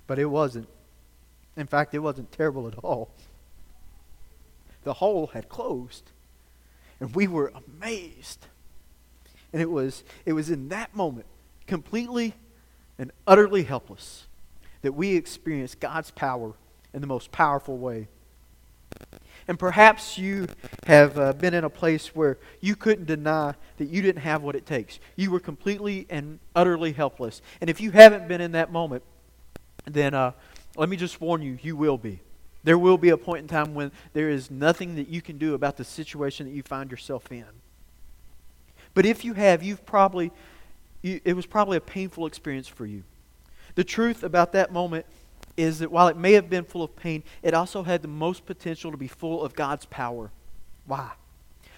But 0.07 0.19
it 0.19 0.27
wasn't. 0.27 0.69
In 1.57 1.67
fact, 1.67 1.95
it 1.95 2.01
wasn't 2.01 2.31
terrible 2.31 2.69
at 2.69 2.75
all. 2.85 3.09
The 4.85 4.95
hole 4.95 5.29
had 5.29 5.49
closed. 5.49 6.11
And 7.01 7.15
we 7.15 7.27
were 7.27 7.53
amazed. 7.55 8.47
And 9.53 9.61
it 9.61 9.71
was, 9.71 10.05
it 10.25 10.33
was 10.33 10.51
in 10.51 10.69
that 10.69 10.95
moment, 10.95 11.27
completely 11.67 12.35
and 12.99 13.11
utterly 13.27 13.65
helpless, 13.65 14.27
that 14.83 14.93
we 14.93 15.17
experienced 15.17 15.81
God's 15.81 16.11
power 16.11 16.53
in 16.93 17.01
the 17.01 17.07
most 17.07 17.33
powerful 17.33 17.77
way. 17.77 18.09
And 19.47 19.59
perhaps 19.59 20.17
you 20.17 20.49
have 20.87 21.19
uh, 21.19 21.33
been 21.35 21.53
in 21.53 21.65
a 21.65 21.71
place 21.71 22.15
where 22.15 22.39
you 22.61 22.77
couldn't 22.77 23.07
deny 23.07 23.55
that 23.77 23.87
you 23.87 24.01
didn't 24.01 24.23
have 24.23 24.43
what 24.43 24.55
it 24.55 24.65
takes. 24.65 24.99
You 25.17 25.31
were 25.31 25.41
completely 25.41 26.07
and 26.09 26.39
utterly 26.55 26.93
helpless. 26.93 27.43
And 27.61 27.69
if 27.69 27.81
you 27.81 27.91
haven't 27.91 28.29
been 28.29 28.41
in 28.41 28.53
that 28.53 28.73
moment, 28.73 29.03
then 29.85 30.15
uh, 30.15 30.33
let 30.77 30.89
me 30.89 30.97
just 30.97 31.21
warn 31.21 31.43
you, 31.43 31.59
you 31.61 31.77
will 31.77 31.99
be. 31.99 32.21
There 32.65 32.79
will 32.79 32.99
be 32.99 33.11
a 33.11 33.17
point 33.17 33.43
in 33.43 33.49
time 33.49 33.75
when 33.75 33.93
there 34.15 34.31
is 34.31 34.51
nothing 34.51 34.97
that 34.97 35.09
you 35.09 35.21
can 35.21 35.39
do 35.39 35.55
about 35.55 35.77
the 35.77 35.85
situation 35.85 36.47
that 36.47 36.53
you 36.53 36.63
find 36.63 36.91
yourself 36.91 37.31
in. 37.31 37.45
But 38.95 39.05
if 39.05 39.25
you 39.25 39.35
have, 39.35 39.63
you've 39.63 39.85
probably, 39.85 40.33
you, 41.03 41.21
it 41.25 41.35
was 41.35 41.47
probably 41.47 41.77
a 41.77 41.83
painful 41.83 42.27
experience 42.27 42.67
for 42.67 42.87
you. 42.87 43.03
The 43.75 43.85
truth 43.85 44.23
about 44.23 44.53
that 44.53 44.73
moment 44.73 45.05
is 45.57 45.81
that 45.81 45.91
while 45.91 46.09
it 46.09 46.17
may 46.17 46.33
have 46.33 46.49
been 46.49 46.65
full 46.65 46.83
of 46.83 46.97
pain, 46.97 47.23
it 47.43 47.55
also 47.55 47.83
had 47.83 48.03
the 48.03 48.09
most 48.09 48.47
potential 48.47 48.91
to 48.91 48.97
be 48.97 49.09
full 49.09 49.43
of 49.43 49.55
God's 49.55 49.85
power. 49.87 50.31
Why? 50.87 51.13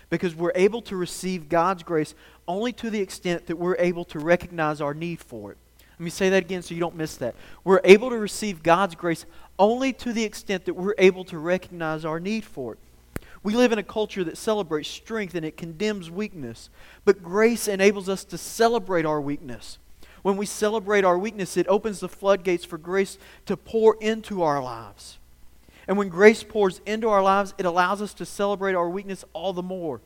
Because 0.09 0.35
we're 0.35 0.53
able 0.55 0.83
to 0.83 0.97
receive 0.97 1.49
God's 1.49 1.83
grace 1.83 2.15
only 2.47 2.73
to 2.75 2.91
the 2.91 3.01
extent 3.01 3.47
that 3.47 3.57
we're 3.57 3.77
able 3.79 4.05
to 4.07 4.19
recognize 4.19 4.81
our 4.81 4.95
need 4.95 5.21
for 5.21 5.53
it. 5.53 5.59
Let 5.99 6.05
me 6.05 6.11
say 6.11 6.29
that 6.31 6.45
again 6.45 6.63
so 6.63 6.75
you 6.75 6.81
don't 6.81 6.97
miss 6.97 7.17
that. 7.17 7.35
We're 7.65 7.81
able 7.85 8.11
to 8.11 8.19
receive 8.19 8.63
God's 8.63 8.95
grace 8.95 9.25
only 9.59 9.93
to 9.95 10.13
the 10.13 10.25
extent 10.25 10.67
that 10.67 10.75
we're 10.75 10.95
able 10.99 11.25
to 11.25 11.39
recognize 11.39 12.05
our 12.05 12.21
need 12.21 12.45
for 12.45 12.75
it. 12.75 12.79
We 13.43 13.55
live 13.55 13.73
in 13.73 13.79
a 13.79 13.85
culture 13.85 14.25
that 14.25 14.37
celebrates 14.37 14.89
strength 14.89 15.35
and 15.35 15.47
it 15.47 15.57
condemns 15.57 16.11
weakness. 16.11 16.69
But 17.05 17.23
grace 17.23 17.69
enables 17.69 18.09
us 18.09 18.25
to 18.25 18.37
celebrate 18.37 19.07
our 19.07 19.21
weakness. 19.21 19.79
When 20.23 20.37
we 20.37 20.47
celebrate 20.47 21.05
our 21.05 21.17
weakness, 21.17 21.57
it 21.57 21.69
opens 21.69 22.01
the 22.01 22.09
floodgates 22.09 22.65
for 22.65 22.77
grace 22.77 23.17
to 23.47 23.57
pour 23.57 23.97
into 24.01 24.43
our 24.43 24.61
lives. 24.61 25.19
And 25.87 25.97
when 25.97 26.09
grace 26.09 26.43
pours 26.43 26.81
into 26.85 27.09
our 27.09 27.23
lives, 27.23 27.55
it 27.57 27.65
allows 27.65 28.03
us 28.03 28.13
to 28.15 28.27
celebrate 28.27 28.75
our 28.75 28.91
weakness 28.91 29.25
all 29.33 29.53
the 29.53 29.63
more. 29.63 30.01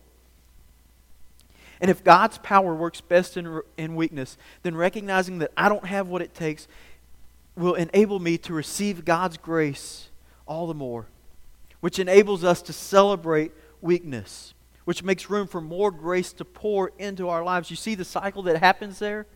And 1.81 1.91
if 1.91 2.05
God's 2.05 2.39
power 2.39 2.75
works 2.75 3.01
best 3.01 3.37
in, 3.37 3.61
in 3.79 3.97
weakness, 3.97 4.37
then 4.63 4.75
recognizing 4.75 5.39
that 5.39 5.53
I 5.57 5.69
don't 5.69 5.87
have 5.87 6.09
what 6.09 6.23
it 6.23 6.35
takes 6.35 6.69
will 7.57 7.75
enable 7.75 8.19
me 8.19 8.39
to 8.39 8.53
receive 8.53 9.05
God's 9.05 9.37
grace 9.37 10.09
all 10.47 10.67
the 10.67 10.75
more, 10.75 11.07
which 11.81 11.99
enables 11.99 12.45
us 12.45 12.61
to 12.63 12.73
celebrate 12.73 13.53
weakness, 13.81 14.53
which 14.85 15.03
makes 15.03 15.31
room 15.31 15.47
for 15.47 15.61
more 15.61 15.91
grace 15.91 16.33
to 16.35 16.45
pour 16.45 16.93
into 16.99 17.29
our 17.29 17.43
lives. 17.43 17.71
You 17.71 17.77
see 17.77 17.95
the 17.95 18.05
cycle 18.05 18.43
that 18.45 18.59
happens 18.59 18.99
there? 18.99 19.27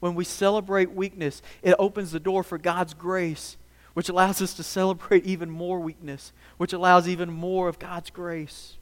When 0.00 0.14
we 0.14 0.24
celebrate 0.24 0.92
weakness, 0.92 1.42
it 1.62 1.74
opens 1.78 2.12
the 2.12 2.20
door 2.20 2.42
for 2.42 2.58
God's 2.58 2.94
grace, 2.94 3.56
which 3.94 4.08
allows 4.08 4.40
us 4.40 4.54
to 4.54 4.62
celebrate 4.62 5.24
even 5.24 5.50
more 5.50 5.80
weakness, 5.80 6.32
which 6.56 6.72
allows 6.72 7.08
even 7.08 7.30
more 7.30 7.68
of 7.68 7.78
God's 7.78 8.10
grace 8.10 8.77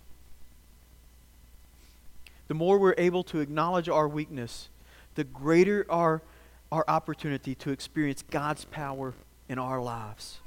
the 2.48 2.54
more 2.54 2.78
we're 2.78 2.94
able 2.98 3.22
to 3.24 3.40
acknowledge 3.40 3.88
our 3.88 4.08
weakness, 4.08 4.68
the 5.14 5.24
greater 5.24 5.86
our, 5.88 6.22
our 6.70 6.84
opportunity 6.88 7.54
to 7.56 7.70
experience 7.70 8.22
God's 8.22 8.64
power 8.66 9.14
in 9.48 9.58
our 9.58 9.80
lives. 9.80 10.38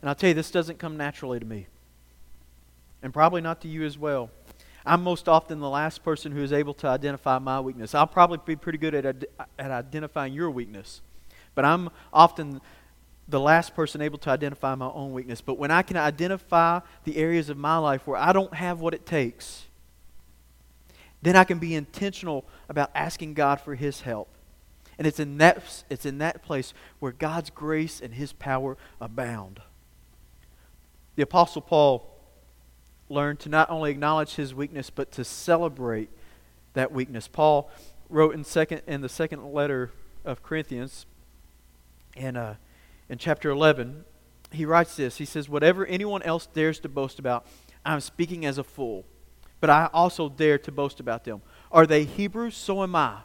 And 0.00 0.08
I'll 0.08 0.14
tell 0.14 0.28
you, 0.28 0.34
this 0.34 0.50
doesn't 0.50 0.78
come 0.78 0.96
naturally 0.96 1.38
to 1.40 1.46
me, 1.46 1.66
and 3.02 3.12
probably 3.12 3.40
not 3.40 3.60
to 3.62 3.68
you 3.68 3.84
as 3.84 3.98
well. 3.98 4.30
I'm 4.86 5.02
most 5.02 5.28
often 5.28 5.60
the 5.60 5.68
last 5.68 6.02
person 6.02 6.32
who 6.32 6.42
is 6.42 6.52
able 6.52 6.72
to 6.74 6.88
identify 6.88 7.38
my 7.38 7.60
weakness. 7.60 7.94
I'll 7.94 8.06
probably 8.06 8.38
be 8.44 8.56
pretty 8.56 8.78
good 8.78 8.94
at, 8.94 9.24
at 9.58 9.70
identifying 9.70 10.32
your 10.32 10.50
weakness, 10.50 11.02
but 11.54 11.64
I'm 11.64 11.90
often 12.12 12.60
the 13.28 13.40
last 13.40 13.76
person 13.76 14.00
able 14.00 14.18
to 14.18 14.30
identify 14.30 14.74
my 14.74 14.88
own 14.88 15.12
weakness. 15.12 15.40
But 15.40 15.58
when 15.58 15.70
I 15.70 15.82
can 15.82 15.96
identify 15.96 16.80
the 17.04 17.16
areas 17.16 17.48
of 17.48 17.56
my 17.56 17.76
life 17.76 18.06
where 18.06 18.16
I 18.16 18.32
don't 18.32 18.54
have 18.54 18.80
what 18.80 18.94
it 18.94 19.06
takes, 19.06 19.66
then 21.22 21.36
I 21.36 21.44
can 21.44 21.58
be 21.58 21.74
intentional 21.74 22.44
about 22.68 22.90
asking 22.94 23.34
God 23.34 23.60
for 23.60 23.74
His 23.74 24.02
help. 24.02 24.28
And 24.98 25.06
it's 25.06 25.20
in 25.20 25.38
that, 25.38 25.84
it's 25.88 26.06
in 26.06 26.18
that 26.18 26.42
place 26.42 26.74
where 26.98 27.12
God's 27.12 27.50
grace 27.50 28.00
and 28.00 28.14
His 28.14 28.32
power 28.32 28.76
abound. 29.00 29.60
The 31.16 31.22
Apostle 31.22 31.62
Paul 31.62 32.10
learned 33.10 33.40
to 33.40 33.48
not 33.48 33.68
only 33.70 33.90
acknowledge 33.90 34.36
his 34.36 34.54
weakness, 34.54 34.88
but 34.88 35.10
to 35.12 35.24
celebrate 35.24 36.08
that 36.74 36.92
weakness. 36.92 37.28
Paul 37.28 37.68
wrote 38.08 38.34
in, 38.34 38.44
second, 38.44 38.82
in 38.86 39.00
the 39.00 39.08
second 39.08 39.52
letter 39.52 39.90
of 40.24 40.42
Corinthians, 40.42 41.06
in, 42.16 42.36
uh, 42.36 42.54
in 43.08 43.18
chapter 43.18 43.50
11, 43.50 44.04
he 44.52 44.64
writes 44.64 44.96
this. 44.96 45.18
He 45.18 45.24
says, 45.24 45.48
Whatever 45.48 45.84
anyone 45.86 46.22
else 46.22 46.46
dares 46.46 46.80
to 46.80 46.88
boast 46.88 47.18
about, 47.18 47.46
I'm 47.84 48.00
speaking 48.00 48.46
as 48.46 48.58
a 48.58 48.64
fool 48.64 49.04
but 49.60 49.70
I 49.70 49.88
also 49.92 50.28
dare 50.28 50.58
to 50.58 50.72
boast 50.72 51.00
about 51.00 51.24
them. 51.24 51.42
Are 51.70 51.86
they 51.86 52.04
Hebrews? 52.04 52.56
So 52.56 52.82
am 52.82 52.96
I. 52.96 53.18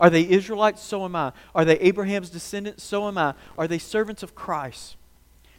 Are 0.00 0.10
they 0.10 0.28
Israelites? 0.28 0.82
So 0.82 1.04
am 1.04 1.14
I. 1.16 1.32
Are 1.54 1.64
they 1.64 1.78
Abraham's 1.78 2.30
descendants? 2.30 2.82
So 2.82 3.06
am 3.06 3.16
I. 3.16 3.34
Are 3.56 3.68
they 3.68 3.78
servants 3.78 4.22
of 4.22 4.34
Christ? 4.34 4.96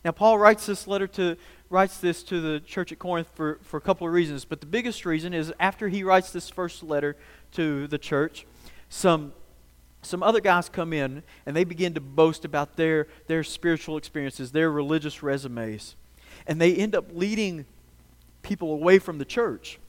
Now, 0.03 0.11
Paul 0.11 0.37
writes 0.37 0.65
this 0.65 0.87
letter 0.87 1.07
to 1.07 1.37
writes 1.69 1.97
this 1.97 2.21
to 2.21 2.39
the 2.39 2.59
church 2.59 2.91
at 2.91 2.99
Corinth 2.99 3.27
for, 3.33 3.59
for 3.63 3.77
a 3.77 3.81
couple 3.81 4.05
of 4.05 4.13
reasons. 4.13 4.45
But 4.45 4.59
the 4.59 4.67
biggest 4.67 5.03
reason 5.03 5.33
is 5.33 5.51
after 5.59 5.89
he 5.89 6.03
writes 6.03 6.31
this 6.31 6.47
first 6.47 6.83
letter 6.83 7.17
to 7.53 7.87
the 7.87 7.97
church, 7.97 8.45
some 8.87 9.33
some 10.05 10.21
other 10.21 10.39
guys 10.39 10.69
come 10.69 10.93
in 10.93 11.23
and 11.45 11.55
they 11.55 11.63
begin 11.63 11.95
to 11.95 12.01
boast 12.01 12.45
about 12.45 12.75
their, 12.75 13.07
their 13.27 13.43
spiritual 13.43 13.97
experiences, 13.97 14.51
their 14.51 14.71
religious 14.71 15.23
resumes. 15.23 15.95
And 16.45 16.61
they 16.61 16.75
end 16.75 16.95
up 16.95 17.05
leading 17.11 17.65
people 18.43 18.71
away 18.71 18.99
from 18.99 19.17
the 19.17 19.25
church. 19.25 19.79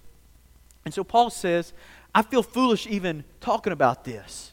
And 0.87 0.95
so 0.95 1.03
Paul 1.05 1.31
says, 1.31 1.73
I 2.15 2.23
feel 2.23 2.45
foolish 2.45 2.87
even 2.87 3.25
talking 3.41 3.73
about 3.73 4.05
this. 4.05 4.53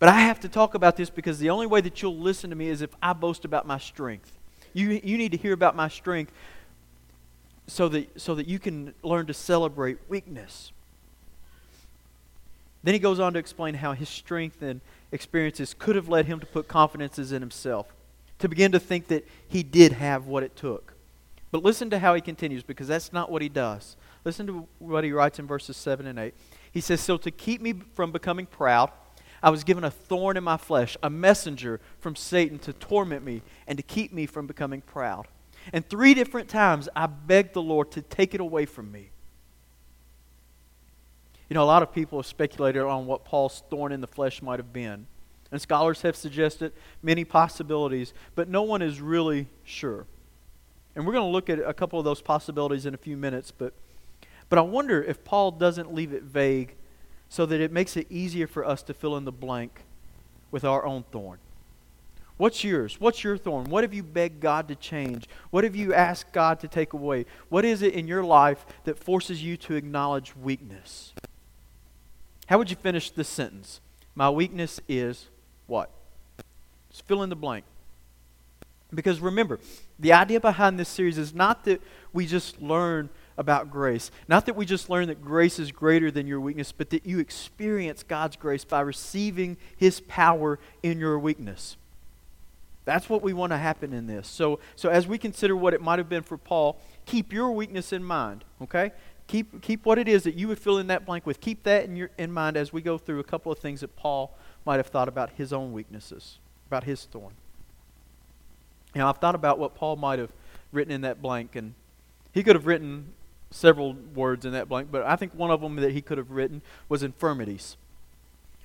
But 0.00 0.08
I 0.08 0.20
have 0.20 0.40
to 0.40 0.48
talk 0.48 0.74
about 0.74 0.96
this 0.96 1.08
because 1.08 1.38
the 1.38 1.50
only 1.50 1.66
way 1.66 1.80
that 1.80 2.02
you'll 2.02 2.18
listen 2.18 2.50
to 2.50 2.56
me 2.56 2.68
is 2.68 2.82
if 2.82 2.90
I 3.00 3.12
boast 3.12 3.44
about 3.44 3.64
my 3.64 3.78
strength. 3.78 4.32
You, 4.74 5.00
you 5.02 5.16
need 5.16 5.30
to 5.30 5.38
hear 5.38 5.54
about 5.54 5.76
my 5.76 5.88
strength 5.88 6.32
so 7.68 7.88
that, 7.90 8.20
so 8.20 8.34
that 8.34 8.48
you 8.48 8.58
can 8.58 8.92
learn 9.04 9.26
to 9.26 9.34
celebrate 9.34 9.98
weakness. 10.08 10.72
Then 12.82 12.94
he 12.94 13.00
goes 13.00 13.20
on 13.20 13.32
to 13.34 13.38
explain 13.38 13.74
how 13.74 13.92
his 13.92 14.08
strength 14.08 14.62
and 14.62 14.80
experiences 15.12 15.74
could 15.78 15.94
have 15.94 16.08
led 16.08 16.26
him 16.26 16.40
to 16.40 16.46
put 16.46 16.66
confidences 16.66 17.30
in 17.30 17.40
himself, 17.40 17.86
to 18.40 18.48
begin 18.48 18.72
to 18.72 18.80
think 18.80 19.06
that 19.08 19.26
he 19.48 19.62
did 19.62 19.92
have 19.92 20.26
what 20.26 20.42
it 20.42 20.56
took. 20.56 20.94
But 21.52 21.62
listen 21.62 21.88
to 21.90 22.00
how 22.00 22.14
he 22.14 22.20
continues, 22.20 22.64
because 22.64 22.88
that's 22.88 23.12
not 23.12 23.30
what 23.30 23.42
he 23.42 23.48
does. 23.48 23.96
Listen 24.26 24.48
to 24.48 24.66
what 24.80 25.04
he 25.04 25.12
writes 25.12 25.38
in 25.38 25.46
verses 25.46 25.76
7 25.76 26.04
and 26.04 26.18
8. 26.18 26.34
He 26.72 26.80
says, 26.80 27.00
So 27.00 27.16
to 27.16 27.30
keep 27.30 27.60
me 27.62 27.74
from 27.94 28.10
becoming 28.10 28.44
proud, 28.44 28.90
I 29.40 29.50
was 29.50 29.62
given 29.62 29.84
a 29.84 29.90
thorn 29.90 30.36
in 30.36 30.42
my 30.42 30.56
flesh, 30.56 30.96
a 31.00 31.08
messenger 31.08 31.80
from 32.00 32.16
Satan 32.16 32.58
to 32.60 32.72
torment 32.72 33.24
me 33.24 33.42
and 33.68 33.78
to 33.78 33.84
keep 33.84 34.12
me 34.12 34.26
from 34.26 34.48
becoming 34.48 34.80
proud. 34.80 35.28
And 35.72 35.88
three 35.88 36.12
different 36.12 36.48
times 36.48 36.88
I 36.96 37.06
begged 37.06 37.54
the 37.54 37.62
Lord 37.62 37.92
to 37.92 38.02
take 38.02 38.34
it 38.34 38.40
away 38.40 38.66
from 38.66 38.90
me. 38.90 39.10
You 41.48 41.54
know, 41.54 41.62
a 41.62 41.64
lot 41.64 41.84
of 41.84 41.92
people 41.92 42.18
have 42.18 42.26
speculated 42.26 42.82
on 42.82 43.06
what 43.06 43.24
Paul's 43.24 43.62
thorn 43.70 43.92
in 43.92 44.00
the 44.00 44.08
flesh 44.08 44.42
might 44.42 44.58
have 44.58 44.72
been. 44.72 45.06
And 45.52 45.62
scholars 45.62 46.02
have 46.02 46.16
suggested 46.16 46.72
many 47.00 47.24
possibilities, 47.24 48.12
but 48.34 48.48
no 48.48 48.62
one 48.62 48.82
is 48.82 49.00
really 49.00 49.46
sure. 49.62 50.04
And 50.96 51.06
we're 51.06 51.12
going 51.12 51.28
to 51.28 51.30
look 51.30 51.48
at 51.48 51.60
a 51.60 51.72
couple 51.72 52.00
of 52.00 52.04
those 52.04 52.20
possibilities 52.20 52.86
in 52.86 52.94
a 52.94 52.98
few 52.98 53.16
minutes, 53.16 53.52
but, 53.52 53.72
but 54.48 54.58
I 54.58 54.62
wonder 54.62 55.02
if 55.02 55.24
Paul 55.24 55.50
doesn't 55.50 55.94
leave 55.94 56.12
it 56.12 56.22
vague 56.22 56.74
so 57.28 57.46
that 57.46 57.60
it 57.60 57.72
makes 57.72 57.96
it 57.96 58.06
easier 58.10 58.46
for 58.46 58.64
us 58.64 58.82
to 58.84 58.94
fill 58.94 59.16
in 59.16 59.24
the 59.24 59.32
blank 59.32 59.82
with 60.50 60.64
our 60.64 60.84
own 60.84 61.04
thorn. 61.10 61.38
What's 62.36 62.62
yours? 62.62 63.00
What's 63.00 63.24
your 63.24 63.38
thorn? 63.38 63.64
What 63.70 63.82
have 63.82 63.94
you 63.94 64.02
begged 64.02 64.40
God 64.40 64.68
to 64.68 64.74
change? 64.74 65.26
What 65.50 65.64
have 65.64 65.74
you 65.74 65.94
asked 65.94 66.32
God 66.32 66.60
to 66.60 66.68
take 66.68 66.92
away? 66.92 67.24
What 67.48 67.64
is 67.64 67.82
it 67.82 67.94
in 67.94 68.06
your 68.06 68.22
life 68.22 68.66
that 68.84 68.98
forces 68.98 69.42
you 69.42 69.56
to 69.58 69.74
acknowledge 69.74 70.36
weakness? 70.36 71.14
How 72.46 72.58
would 72.58 72.70
you 72.70 72.76
finish 72.76 73.10
this 73.10 73.28
sentence? 73.28 73.80
My 74.14 74.28
weakness 74.28 74.80
is 74.86 75.28
what? 75.66 75.90
Just 76.90 77.06
fill 77.06 77.22
in 77.22 77.30
the 77.30 77.36
blank. 77.36 77.64
Because 78.94 79.20
remember, 79.20 79.58
the 79.98 80.12
idea 80.12 80.38
behind 80.38 80.78
this 80.78 80.88
series 80.88 81.18
is 81.18 81.34
not 81.34 81.64
that 81.64 81.82
we 82.12 82.26
just 82.26 82.60
learn 82.62 83.08
about 83.38 83.70
grace. 83.70 84.10
Not 84.28 84.46
that 84.46 84.56
we 84.56 84.64
just 84.64 84.88
learn 84.88 85.08
that 85.08 85.22
grace 85.22 85.58
is 85.58 85.72
greater 85.72 86.10
than 86.10 86.26
your 86.26 86.40
weakness, 86.40 86.72
but 86.72 86.90
that 86.90 87.06
you 87.06 87.18
experience 87.18 88.02
God's 88.02 88.36
grace 88.36 88.64
by 88.64 88.80
receiving 88.80 89.56
His 89.76 90.00
power 90.00 90.58
in 90.82 90.98
your 90.98 91.18
weakness. 91.18 91.76
That's 92.86 93.10
what 93.10 93.20
we 93.20 93.32
want 93.32 93.50
to 93.50 93.58
happen 93.58 93.92
in 93.92 94.06
this. 94.06 94.28
So, 94.28 94.60
so 94.76 94.88
as 94.88 95.06
we 95.08 95.18
consider 95.18 95.56
what 95.56 95.74
it 95.74 95.82
might 95.82 95.98
have 95.98 96.08
been 96.08 96.22
for 96.22 96.38
Paul, 96.38 96.80
keep 97.04 97.32
your 97.32 97.50
weakness 97.50 97.92
in 97.92 98.04
mind, 98.04 98.44
okay? 98.62 98.92
Keep, 99.26 99.60
keep 99.60 99.84
what 99.84 99.98
it 99.98 100.06
is 100.06 100.22
that 100.22 100.36
you 100.36 100.46
would 100.48 100.58
fill 100.58 100.78
in 100.78 100.86
that 100.86 101.04
blank 101.04 101.26
with. 101.26 101.40
Keep 101.40 101.64
that 101.64 101.84
in, 101.84 101.96
your, 101.96 102.10
in 102.16 102.30
mind 102.30 102.56
as 102.56 102.72
we 102.72 102.80
go 102.80 102.96
through 102.96 103.18
a 103.18 103.24
couple 103.24 103.50
of 103.50 103.58
things 103.58 103.80
that 103.80 103.96
Paul 103.96 104.36
might 104.64 104.76
have 104.76 104.86
thought 104.86 105.08
about 105.08 105.30
his 105.30 105.52
own 105.52 105.72
weaknesses, 105.72 106.38
about 106.68 106.84
his 106.84 107.04
thorn. 107.04 107.34
Now, 108.94 109.08
I've 109.08 109.18
thought 109.18 109.34
about 109.34 109.58
what 109.58 109.74
Paul 109.74 109.96
might 109.96 110.20
have 110.20 110.30
written 110.70 110.92
in 110.92 111.00
that 111.00 111.20
blank, 111.20 111.56
and 111.56 111.74
he 112.32 112.44
could 112.44 112.54
have 112.54 112.66
written 112.66 113.12
several 113.56 113.94
words 114.14 114.44
in 114.44 114.52
that 114.52 114.68
blank, 114.68 114.88
but 114.90 115.02
I 115.02 115.16
think 115.16 115.34
one 115.34 115.50
of 115.50 115.60
them 115.60 115.76
that 115.76 115.92
he 115.92 116.02
could 116.02 116.18
have 116.18 116.30
written 116.30 116.62
was 116.88 117.02
infirmities. 117.02 117.76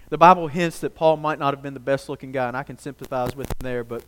The 0.10 0.18
Bible 0.18 0.48
hints 0.48 0.80
that 0.80 0.94
Paul 0.94 1.18
might 1.18 1.40
not 1.40 1.54
have 1.54 1.64
been 1.64 1.74
the 1.74 1.80
best 1.80 2.10
looking 2.10 2.32
guy, 2.32 2.48
and 2.48 2.58
I 2.58 2.64
can 2.64 2.78
sympathize 2.78 3.36
with 3.36 3.48
him 3.48 3.58
there, 3.60 3.84
but, 3.84 4.04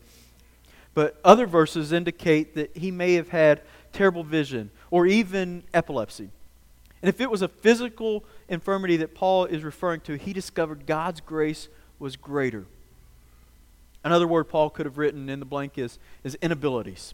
but 0.93 1.17
other 1.23 1.47
verses 1.47 1.93
indicate 1.93 2.55
that 2.55 2.75
he 2.75 2.91
may 2.91 3.13
have 3.13 3.29
had 3.29 3.61
terrible 3.93 4.23
vision 4.23 4.69
or 4.91 5.07
even 5.07 5.63
epilepsy. 5.73 6.29
And 7.01 7.09
if 7.09 7.21
it 7.21 7.29
was 7.29 7.41
a 7.41 7.47
physical 7.47 8.23
infirmity 8.49 8.97
that 8.97 9.15
Paul 9.15 9.45
is 9.45 9.63
referring 9.63 10.01
to, 10.01 10.17
he 10.17 10.33
discovered 10.33 10.85
God's 10.85 11.21
grace 11.21 11.69
was 11.99 12.15
greater. 12.15 12.65
Another 14.03 14.27
word 14.27 14.45
Paul 14.45 14.69
could 14.69 14.85
have 14.85 14.97
written 14.97 15.29
in 15.29 15.39
the 15.39 15.45
blank 15.45 15.77
is, 15.77 15.97
is 16.23 16.35
inabilities. 16.41 17.13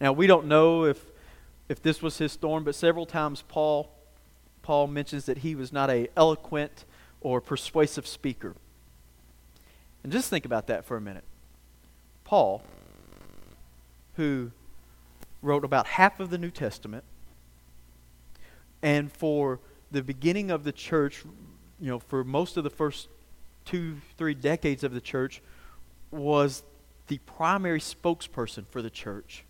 Now, 0.00 0.12
we 0.12 0.26
don't 0.26 0.46
know 0.46 0.84
if, 0.84 1.00
if 1.68 1.82
this 1.82 2.00
was 2.00 2.18
his 2.18 2.36
thorn, 2.36 2.64
but 2.64 2.74
several 2.74 3.06
times 3.06 3.42
Paul, 3.48 3.90
Paul 4.62 4.86
mentions 4.86 5.26
that 5.26 5.38
he 5.38 5.54
was 5.54 5.72
not 5.72 5.90
a 5.90 6.08
eloquent 6.16 6.84
or 7.20 7.40
persuasive 7.40 8.06
speaker. 8.06 8.54
And 10.02 10.12
just 10.12 10.30
think 10.30 10.44
about 10.44 10.68
that 10.68 10.84
for 10.84 10.96
a 10.96 11.00
minute. 11.00 11.24
Paul, 12.24 12.62
who 14.14 14.52
wrote 15.42 15.64
about 15.64 15.86
half 15.86 16.20
of 16.20 16.30
the 16.30 16.38
New 16.38 16.50
Testament, 16.50 17.04
and 18.82 19.10
for 19.10 19.58
the 19.90 20.02
beginning 20.02 20.50
of 20.50 20.64
the 20.64 20.72
church, 20.72 21.24
you 21.80 21.88
know, 21.88 21.98
for 21.98 22.22
most 22.22 22.56
of 22.56 22.64
the 22.64 22.70
first 22.70 23.08
two, 23.64 23.96
three 24.16 24.34
decades 24.34 24.84
of 24.84 24.92
the 24.92 25.00
church, 25.00 25.42
was 26.10 26.62
the 27.08 27.18
primary 27.18 27.80
spokesperson 27.80 28.66
for 28.66 28.82
the 28.82 28.90
church. 28.90 29.44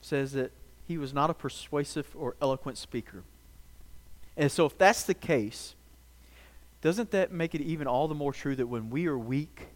Says 0.00 0.32
that 0.32 0.52
he 0.86 0.98
was 0.98 1.12
not 1.14 1.30
a 1.30 1.34
persuasive 1.34 2.08
or 2.14 2.36
eloquent 2.40 2.78
speaker. 2.78 3.22
And 4.36 4.50
so, 4.50 4.66
if 4.66 4.76
that's 4.76 5.04
the 5.04 5.14
case, 5.14 5.74
doesn't 6.80 7.10
that 7.12 7.32
make 7.32 7.54
it 7.54 7.60
even 7.60 7.86
all 7.86 8.08
the 8.08 8.14
more 8.14 8.32
true 8.32 8.56
that 8.56 8.66
when 8.66 8.90
we 8.90 9.06
are 9.06 9.18
weak, 9.18 9.68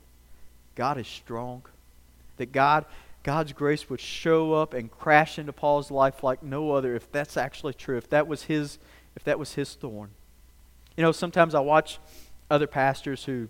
God 0.75 0.99
is 0.99 1.07
strong? 1.07 1.63
That 2.37 2.53
God 2.53 2.85
God's 3.23 3.53
grace 3.53 3.91
would 3.91 4.01
show 4.01 4.55
up 4.55 4.75
and 4.75 4.91
crash 4.91 5.39
into 5.39 5.53
Paul's 5.53 5.91
life 5.91 6.23
like 6.23 6.43
no 6.43 6.73
other 6.73 6.95
if 6.95 7.11
that's 7.11 7.37
actually 7.37 7.75
true, 7.75 7.97
if 7.97 8.09
that 8.11 8.27
was 8.27 8.45
his 8.45 8.79
if 9.17 9.25
that 9.25 9.39
was 9.39 9.55
his 9.55 9.75
thorn. 9.75 10.11
You 10.97 11.03
know, 11.03 11.13
sometimes 11.13 11.55
I 11.55 11.61
watch 11.61 11.99
other 12.51 12.67
pastors 12.67 13.25
who 13.25 13.49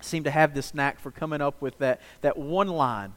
seem 0.00 0.24
to 0.24 0.30
have 0.30 0.54
this 0.54 0.74
knack 0.74 1.00
for 1.00 1.10
coming 1.10 1.40
up 1.40 1.60
with 1.60 1.78
that, 1.78 2.00
that 2.20 2.36
one 2.36 2.68
line. 2.68 3.12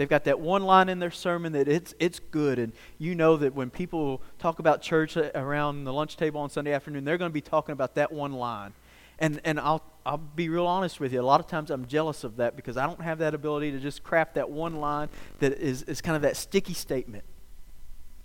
They've 0.00 0.08
got 0.08 0.24
that 0.24 0.40
one 0.40 0.62
line 0.62 0.88
in 0.88 0.98
their 0.98 1.10
sermon 1.10 1.52
that 1.52 1.68
it's, 1.68 1.94
it's 1.98 2.20
good. 2.20 2.58
And 2.58 2.72
you 2.96 3.14
know 3.14 3.36
that 3.36 3.54
when 3.54 3.68
people 3.68 4.22
talk 4.38 4.58
about 4.58 4.80
church 4.80 5.14
around 5.14 5.84
the 5.84 5.92
lunch 5.92 6.16
table 6.16 6.40
on 6.40 6.48
Sunday 6.48 6.72
afternoon, 6.72 7.04
they're 7.04 7.18
going 7.18 7.28
to 7.28 7.34
be 7.34 7.42
talking 7.42 7.74
about 7.74 7.96
that 7.96 8.10
one 8.10 8.32
line. 8.32 8.72
And, 9.18 9.42
and 9.44 9.60
I'll, 9.60 9.82
I'll 10.06 10.16
be 10.16 10.48
real 10.48 10.66
honest 10.66 11.00
with 11.00 11.12
you. 11.12 11.20
A 11.20 11.22
lot 11.22 11.38
of 11.38 11.48
times 11.48 11.70
I'm 11.70 11.86
jealous 11.86 12.24
of 12.24 12.38
that 12.38 12.56
because 12.56 12.78
I 12.78 12.86
don't 12.86 13.02
have 13.02 13.18
that 13.18 13.34
ability 13.34 13.72
to 13.72 13.78
just 13.78 14.02
craft 14.02 14.36
that 14.36 14.48
one 14.48 14.80
line 14.80 15.10
that 15.40 15.52
is, 15.52 15.82
is 15.82 16.00
kind 16.00 16.16
of 16.16 16.22
that 16.22 16.38
sticky 16.38 16.72
statement. 16.72 17.24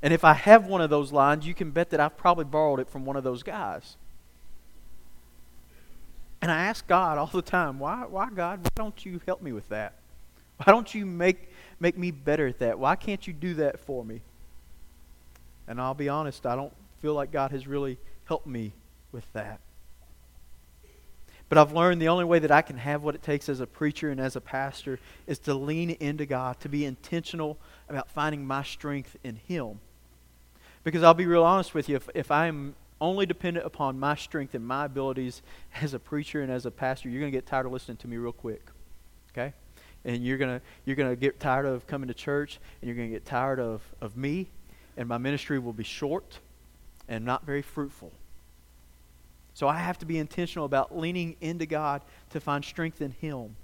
And 0.02 0.14
if 0.14 0.24
I 0.24 0.32
have 0.32 0.68
one 0.68 0.80
of 0.80 0.90
those 0.90 1.12
lines, 1.12 1.46
you 1.46 1.54
can 1.54 1.72
bet 1.72 1.90
that 1.90 2.00
I've 2.00 2.16
probably 2.16 2.46
borrowed 2.46 2.80
it 2.80 2.90
from 2.90 3.04
one 3.04 3.18
of 3.18 3.26
those 3.26 3.44
guys. 3.44 3.98
And 6.42 6.50
I 6.50 6.68
ask 6.68 6.88
God 6.88 7.18
all 7.18 7.28
the 7.28 7.42
time, 7.42 7.80
why, 7.80 8.06
why 8.10 8.30
God, 8.34 8.62
why 8.64 8.70
don't 8.76 9.06
you 9.06 9.20
help 9.26 9.42
me 9.42 9.52
with 9.52 9.68
that? 9.68 9.96
Why 10.58 10.72
don't 10.72 10.94
you 10.94 11.06
make, 11.06 11.50
make 11.80 11.98
me 11.98 12.12
better 12.12 12.48
at 12.48 12.60
that? 12.60 12.80
Why 12.80 12.96
can't 12.96 13.26
you 13.26 13.34
do 13.34 13.56
that 13.56 13.80
for 13.80 14.04
me? 14.04 14.22
And 15.68 15.82
I'll 15.82 15.94
be 15.94 16.10
honest, 16.10 16.46
I 16.46 16.56
don't 16.56 16.74
feel 17.02 17.14
like 17.14 17.32
God 17.32 17.52
has 17.52 17.68
really 17.68 17.98
helped 18.26 18.48
me 18.48 18.74
with 19.12 19.32
that. 19.34 19.60
But 21.48 21.60
I've 21.60 21.74
learned 21.74 22.02
the 22.02 22.08
only 22.08 22.26
way 22.26 22.40
that 22.40 22.52
I 22.52 22.62
can 22.62 22.78
have 22.78 23.04
what 23.04 23.14
it 23.14 23.22
takes 23.22 23.50
as 23.50 23.60
a 23.60 23.68
preacher 23.68 24.10
and 24.10 24.20
as 24.20 24.36
a 24.36 24.42
pastor 24.42 25.00
is 25.28 25.38
to 25.40 25.54
lean 25.54 25.92
into 25.92 26.26
God, 26.26 26.60
to 26.62 26.70
be 26.70 26.86
intentional 26.86 27.58
about 27.88 28.10
finding 28.10 28.46
my 28.46 28.64
strength 28.64 29.16
in 29.24 29.36
Him. 29.36 29.80
Because 30.84 31.04
I'll 31.04 31.14
be 31.14 31.28
real 31.28 31.44
honest 31.44 31.74
with 31.74 31.88
you, 31.88 31.98
if, 31.98 32.10
if 32.16 32.32
I'm 32.32 32.76
only 33.00 33.26
dependent 33.26 33.66
upon 33.66 34.00
my 34.00 34.16
strength 34.16 34.56
and 34.56 34.66
my 34.66 34.86
abilities 34.86 35.42
as 35.82 35.94
a 35.94 36.00
preacher 36.00 36.42
and 36.42 36.52
as 36.52 36.66
a 36.66 36.72
pastor, 36.72 37.10
you're 37.10 37.20
going 37.20 37.32
to 37.32 37.38
get 37.38 37.46
tired 37.46 37.66
of 37.66 37.72
listening 37.72 37.98
to 37.98 38.08
me 38.08 38.18
real 38.18 38.32
quick. 38.32 38.64
Okay? 39.32 39.54
And 40.06 40.24
you're 40.24 40.38
to 40.38 40.62
you're 40.86 40.96
to 40.96 41.16
get 41.16 41.40
tired 41.40 41.66
of 41.66 41.88
coming 41.88 42.08
to 42.08 42.14
church 42.14 42.60
and 42.82 42.88
you're 42.88 43.06
to 43.06 43.12
get 43.12 43.26
tired 43.26 43.60
of, 43.60 43.82
of 44.00 44.16
me 44.16 44.48
and 44.98 45.10
my 45.10 45.18
ministry 45.18 45.60
will 45.60 45.74
be 45.74 45.84
short 45.84 46.40
and 47.08 47.26
not 47.26 47.46
very 47.46 47.62
fruitful. 47.62 48.12
So 49.54 49.68
I 49.68 49.78
have 49.78 49.98
to 50.00 50.06
be 50.06 50.18
intentional 50.18 50.66
about 50.66 50.98
leaning 50.98 51.36
into 51.42 51.66
God 51.66 52.02
to 52.32 52.40
find 52.40 52.64
strength 52.64 53.02
in 53.02 53.12
Him. 53.12 53.56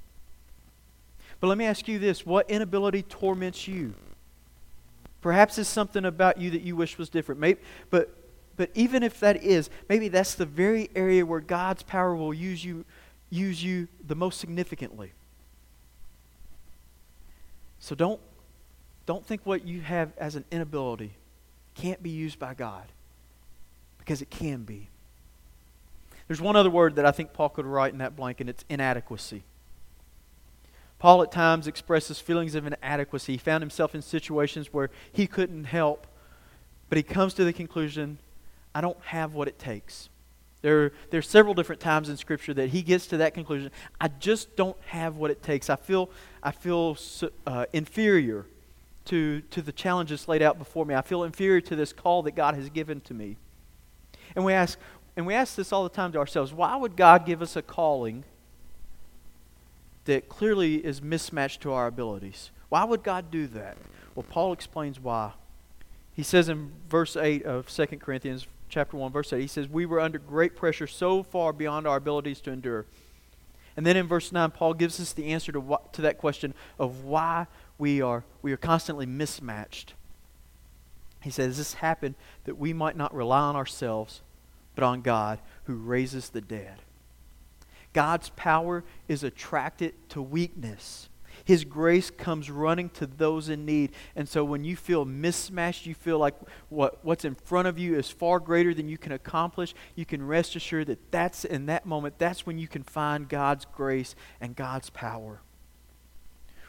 But 1.39 1.47
let 1.47 1.57
me 1.57 1.65
ask 1.65 1.87
you 1.87 1.99
this 1.99 2.25
what 2.25 2.49
inability 2.49 3.03
torments 3.03 3.67
you? 3.67 3.93
Perhaps 5.21 5.57
it's 5.57 5.69
something 5.69 6.05
about 6.05 6.39
you 6.39 6.51
that 6.51 6.61
you 6.61 6.75
wish 6.75 6.97
was 6.97 7.09
different. 7.09 7.39
Maybe, 7.39 7.59
but, 7.89 8.09
but 8.57 8.71
even 8.73 9.03
if 9.03 9.19
that 9.19 9.43
is, 9.43 9.69
maybe 9.87 10.07
that's 10.07 10.33
the 10.33 10.45
very 10.45 10.89
area 10.95 11.25
where 11.25 11.39
God's 11.39 11.83
power 11.83 12.15
will 12.15 12.33
use 12.33 12.63
you, 12.63 12.85
use 13.29 13.63
you 13.63 13.87
the 14.07 14.15
most 14.15 14.39
significantly. 14.39 15.11
So 17.81 17.93
don't, 17.95 18.21
don't 19.05 19.25
think 19.25 19.41
what 19.43 19.65
you 19.65 19.81
have 19.81 20.13
as 20.17 20.35
an 20.35 20.45
inability 20.51 21.11
can't 21.75 22.01
be 22.01 22.11
used 22.11 22.39
by 22.39 22.53
God, 22.53 22.85
because 23.97 24.21
it 24.21 24.29
can 24.29 24.63
be. 24.63 24.87
There's 26.27 26.39
one 26.39 26.55
other 26.55 26.69
word 26.69 26.95
that 26.95 27.05
I 27.05 27.11
think 27.11 27.33
Paul 27.33 27.49
could 27.49 27.65
write 27.65 27.91
in 27.91 27.99
that 27.99 28.15
blank, 28.15 28.39
and 28.39 28.49
it's 28.49 28.63
inadequacy. 28.69 29.43
Paul 30.99 31.23
at 31.23 31.31
times 31.31 31.65
expresses 31.65 32.19
feelings 32.19 32.53
of 32.53 32.67
inadequacy. 32.67 33.33
He 33.33 33.37
found 33.37 33.63
himself 33.63 33.95
in 33.95 34.01
situations 34.01 34.71
where 34.71 34.91
he 35.11 35.25
couldn't 35.25 35.63
help, 35.63 36.05
but 36.87 36.97
he 36.97 37.03
comes 37.03 37.33
to 37.33 37.43
the 37.43 37.51
conclusion 37.51 38.19
I 38.75 38.81
don't 38.81 39.01
have 39.05 39.33
what 39.33 39.47
it 39.47 39.57
takes. 39.57 40.09
There, 40.61 40.91
there 41.09 41.17
are 41.17 41.23
several 41.23 41.55
different 41.55 41.81
times 41.81 42.07
in 42.07 42.17
Scripture 42.17 42.53
that 42.53 42.69
he 42.69 42.83
gets 42.83 43.07
to 43.07 43.17
that 43.17 43.33
conclusion. 43.33 43.71
I 43.99 44.09
just 44.09 44.55
don't 44.55 44.77
have 44.85 45.17
what 45.17 45.31
it 45.31 45.41
takes. 45.41 45.69
I 45.69 45.75
feel, 45.75 46.11
I 46.43 46.51
feel 46.51 46.97
uh, 47.45 47.65
inferior 47.73 48.45
to, 49.05 49.41
to 49.41 49.61
the 49.61 49.71
challenges 49.71 50.27
laid 50.27 50.41
out 50.41 50.57
before 50.57 50.85
me. 50.85 50.95
I 50.95 51.01
feel 51.01 51.23
inferior 51.23 51.61
to 51.61 51.75
this 51.75 51.93
call 51.93 52.23
that 52.23 52.35
God 52.35 52.55
has 52.55 52.69
given 52.69 53.01
to 53.01 53.13
me. 53.13 53.37
And 54.35 54.45
we 54.45 54.53
ask, 54.53 54.79
and 55.15 55.25
we 55.25 55.33
ask 55.33 55.55
this 55.55 55.71
all 55.71 55.83
the 55.83 55.89
time 55.89 56.11
to 56.13 56.19
ourselves 56.19 56.53
why 56.53 56.75
would 56.75 56.95
God 56.95 57.25
give 57.25 57.41
us 57.41 57.55
a 57.55 57.61
calling 57.61 58.23
that 60.05 60.29
clearly 60.29 60.83
is 60.83 61.01
mismatched 61.01 61.61
to 61.61 61.73
our 61.73 61.87
abilities? 61.87 62.51
Why 62.69 62.83
would 62.83 63.03
God 63.03 63.29
do 63.29 63.47
that? 63.47 63.77
Well, 64.15 64.25
Paul 64.27 64.53
explains 64.53 64.99
why. 64.99 65.33
He 66.13 66.23
says 66.23 66.49
in 66.49 66.71
verse 66.89 67.15
8 67.15 67.43
of 67.43 67.69
2 67.69 67.85
Corinthians 67.97 68.47
chapter 68.69 68.95
1 68.95 69.11
verse 69.11 69.33
8 69.33 69.41
he 69.41 69.47
says 69.47 69.67
we 69.67 69.85
were 69.85 69.99
under 69.99 70.17
great 70.17 70.55
pressure 70.55 70.87
so 70.87 71.23
far 71.23 71.51
beyond 71.51 71.85
our 71.85 71.97
abilities 71.97 72.39
to 72.41 72.51
endure. 72.51 72.85
And 73.77 73.85
then 73.85 73.97
in 73.97 74.07
verse 74.07 74.31
9 74.31 74.51
Paul 74.51 74.73
gives 74.73 74.99
us 74.99 75.13
the 75.13 75.27
answer 75.27 75.51
to 75.51 75.77
to 75.93 76.01
that 76.01 76.17
question 76.17 76.53
of 76.79 77.03
why 77.03 77.47
we 77.77 78.01
are 78.01 78.23
we 78.41 78.51
are 78.51 78.57
constantly 78.57 79.05
mismatched. 79.05 79.93
He 81.21 81.29
says 81.29 81.57
this 81.57 81.75
happened 81.75 82.15
that 82.45 82.57
we 82.57 82.73
might 82.73 82.97
not 82.97 83.13
rely 83.13 83.41
on 83.41 83.55
ourselves 83.55 84.21
but 84.75 84.83
on 84.83 85.01
God 85.01 85.39
who 85.65 85.75
raises 85.75 86.29
the 86.29 86.41
dead. 86.41 86.81
God's 87.93 88.29
power 88.29 88.83
is 89.07 89.23
attracted 89.23 89.93
to 90.09 90.21
weakness. 90.21 91.09
His 91.45 91.63
grace 91.65 92.11
comes 92.11 92.49
running 92.49 92.89
to 92.91 93.07
those 93.07 93.49
in 93.49 93.65
need. 93.65 93.91
And 94.15 94.27
so 94.27 94.43
when 94.43 94.63
you 94.63 94.75
feel 94.75 95.05
mismatched, 95.05 95.85
you 95.85 95.95
feel 95.95 96.19
like 96.19 96.35
what, 96.69 97.03
what's 97.03 97.25
in 97.25 97.35
front 97.35 97.67
of 97.67 97.79
you 97.79 97.97
is 97.97 98.09
far 98.09 98.39
greater 98.39 98.73
than 98.73 98.87
you 98.87 98.97
can 98.97 99.11
accomplish, 99.11 99.73
you 99.95 100.05
can 100.05 100.25
rest 100.25 100.55
assured 100.55 100.87
that 100.87 101.11
that's 101.11 101.45
in 101.45 101.65
that 101.67 101.85
moment, 101.85 102.17
that's 102.17 102.45
when 102.45 102.57
you 102.57 102.67
can 102.67 102.83
find 102.83 103.27
God's 103.27 103.65
grace 103.65 104.15
and 104.39 104.55
God's 104.55 104.89
power. 104.89 105.41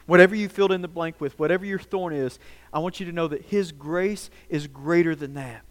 Whatever 0.05 0.35
you 0.35 0.49
filled 0.49 0.71
in 0.71 0.81
the 0.81 0.87
blank 0.87 1.21
with, 1.21 1.37
whatever 1.39 1.65
your 1.65 1.79
thorn 1.79 2.13
is, 2.13 2.37
I 2.73 2.79
want 2.79 2.99
you 2.99 3.05
to 3.05 3.11
know 3.11 3.27
that 3.27 3.43
His 3.43 3.71
grace 3.71 4.29
is 4.49 4.67
greater 4.67 5.15
than 5.15 5.33
that. 5.35 5.61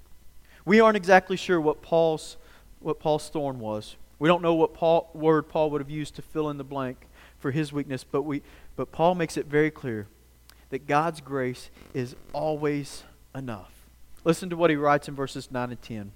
We 0.64 0.80
aren't 0.80 0.96
exactly 0.96 1.36
sure 1.36 1.60
what 1.60 1.82
Paul's, 1.82 2.36
what 2.80 2.98
Paul's 2.98 3.28
thorn 3.28 3.58
was. 3.58 3.96
We 4.18 4.28
don't 4.28 4.40
know 4.40 4.54
what 4.54 4.72
Paul, 4.72 5.10
word 5.14 5.48
Paul 5.48 5.70
would 5.70 5.80
have 5.80 5.90
used 5.90 6.14
to 6.14 6.22
fill 6.22 6.48
in 6.48 6.56
the 6.56 6.64
blank 6.64 7.08
for 7.40 7.50
his 7.50 7.72
weakness, 7.72 8.04
but, 8.04 8.22
we, 8.22 8.40
but 8.76 8.92
Paul 8.92 9.14
makes 9.14 9.36
it 9.36 9.46
very 9.46 9.70
clear 9.70 10.06
that 10.70 10.86
God's 10.86 11.20
grace 11.20 11.70
is 11.92 12.16
always 12.32 13.04
enough. 13.34 13.72
Listen 14.24 14.48
to 14.50 14.56
what 14.56 14.70
he 14.70 14.76
writes 14.76 15.08
in 15.08 15.14
verses 15.14 15.50
9 15.50 15.70
and 15.70 15.82
10. 15.82 16.12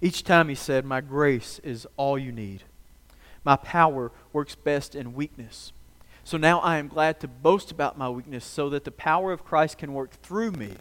Each 0.00 0.22
time 0.22 0.48
he 0.48 0.54
said, 0.54 0.84
My 0.84 1.00
grace 1.00 1.60
is 1.62 1.86
all 1.96 2.18
you 2.18 2.32
need. 2.32 2.64
My 3.44 3.56
power 3.56 4.12
works 4.32 4.54
best 4.54 4.94
in 4.94 5.14
weakness. 5.14 5.72
So 6.24 6.36
now 6.36 6.60
I 6.60 6.78
am 6.78 6.88
glad 6.88 7.20
to 7.20 7.28
boast 7.28 7.70
about 7.70 7.96
my 7.96 8.08
weakness 8.10 8.44
so 8.44 8.68
that 8.70 8.84
the 8.84 8.90
power 8.90 9.32
of 9.32 9.44
Christ 9.44 9.78
can 9.78 9.94
work 9.94 10.12
through 10.22 10.52
me. 10.52 10.74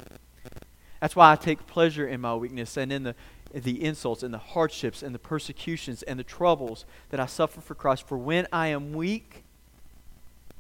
That's 0.99 1.15
why 1.15 1.32
I 1.32 1.36
take 1.36 1.67
pleasure 1.67 2.08
in 2.08 2.21
my 2.21 2.36
weakness 2.36 2.75
and 2.75 2.91
in 2.91 3.03
the, 3.03 3.15
the 3.53 3.84
insults 3.84 4.23
and 4.23 4.34
the 4.34 4.39
hardships 4.39 5.03
and 5.03 5.13
the 5.13 5.19
persecutions 5.19 6.03
and 6.03 6.19
the 6.19 6.23
troubles 6.23 6.86
that 7.10 7.19
I 7.19 7.27
suffer 7.27 7.62
for 7.62 7.75
Christ. 7.75 8.08
For 8.08 8.17
when 8.17 8.47
I 8.51 8.67
am 8.67 8.93
weak, 8.93 9.43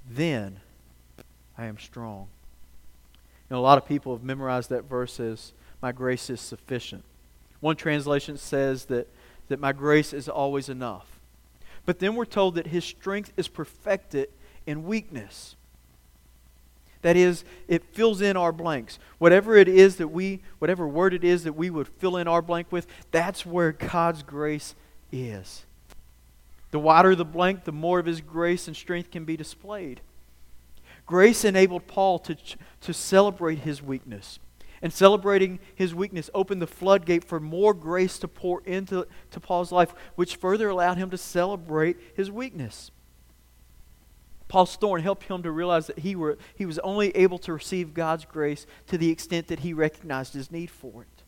then 0.09 0.59
I 1.57 1.65
am 1.65 1.77
strong. 1.77 2.27
You 3.49 3.55
know, 3.55 3.59
a 3.59 3.61
lot 3.61 3.77
of 3.77 3.87
people 3.87 4.15
have 4.15 4.23
memorized 4.23 4.69
that 4.69 4.85
verse 4.85 5.19
as, 5.19 5.53
My 5.81 5.91
grace 5.91 6.29
is 6.29 6.41
sufficient. 6.41 7.03
One 7.59 7.75
translation 7.75 8.37
says 8.37 8.85
that, 8.85 9.07
that 9.47 9.59
my 9.59 9.73
grace 9.73 10.13
is 10.13 10.29
always 10.29 10.69
enough. 10.69 11.19
But 11.85 11.99
then 11.99 12.15
we're 12.15 12.25
told 12.25 12.55
that 12.55 12.67
his 12.67 12.83
strength 12.83 13.31
is 13.37 13.47
perfected 13.47 14.29
in 14.65 14.85
weakness. 14.85 15.55
That 17.01 17.15
is, 17.15 17.45
it 17.67 17.83
fills 17.93 18.21
in 18.21 18.35
our 18.35 18.51
blanks. 18.51 18.99
Whatever 19.17 19.55
it 19.55 19.67
is 19.67 19.97
that 19.97 20.09
we, 20.09 20.41
whatever 20.59 20.87
word 20.87 21.13
it 21.13 21.23
is 21.23 21.43
that 21.43 21.53
we 21.53 21.69
would 21.69 21.87
fill 21.87 22.17
in 22.17 22.27
our 22.27 22.41
blank 22.41 22.67
with, 22.71 22.87
that's 23.11 23.45
where 23.45 23.71
God's 23.71 24.23
grace 24.23 24.75
is. 25.11 25.65
The 26.71 26.79
wider 26.79 27.15
the 27.15 27.25
blank, 27.25 27.63
the 27.63 27.71
more 27.71 27.99
of 27.99 28.05
His 28.05 28.21
grace 28.21 28.67
and 28.67 28.75
strength 28.75 29.11
can 29.11 29.25
be 29.25 29.37
displayed. 29.37 30.01
Grace 31.07 31.45
enabled 31.45 31.87
Paul 31.87 32.19
to, 32.19 32.37
to 32.81 32.93
celebrate 32.93 33.59
his 33.59 33.81
weakness. 33.81 34.39
And 34.79 34.93
celebrating 34.93 35.57
his 35.73 35.95
weakness 35.95 36.29
opened 36.35 36.61
the 36.61 36.67
floodgate 36.67 37.23
for 37.23 37.39
more 37.39 37.73
grace 37.73 38.19
to 38.19 38.27
pour 38.27 38.61
into 38.63 39.07
to 39.31 39.39
Paul's 39.39 39.71
life, 39.71 39.95
which 40.15 40.35
further 40.35 40.69
allowed 40.69 40.97
him 40.97 41.09
to 41.09 41.17
celebrate 41.17 41.97
his 42.13 42.29
weakness. 42.29 42.91
Paul's 44.49 44.75
thorn 44.75 45.01
helped 45.01 45.23
him 45.23 45.41
to 45.43 45.51
realize 45.51 45.87
that 45.87 45.99
he, 45.99 46.15
were, 46.15 46.37
he 46.55 46.65
was 46.65 46.77
only 46.79 47.09
able 47.15 47.39
to 47.39 47.53
receive 47.53 47.93
God's 47.93 48.25
grace 48.25 48.67
to 48.87 48.97
the 48.97 49.09
extent 49.09 49.47
that 49.47 49.61
he 49.61 49.73
recognized 49.73 50.33
his 50.33 50.51
need 50.51 50.69
for 50.69 51.01
it. 51.01 51.23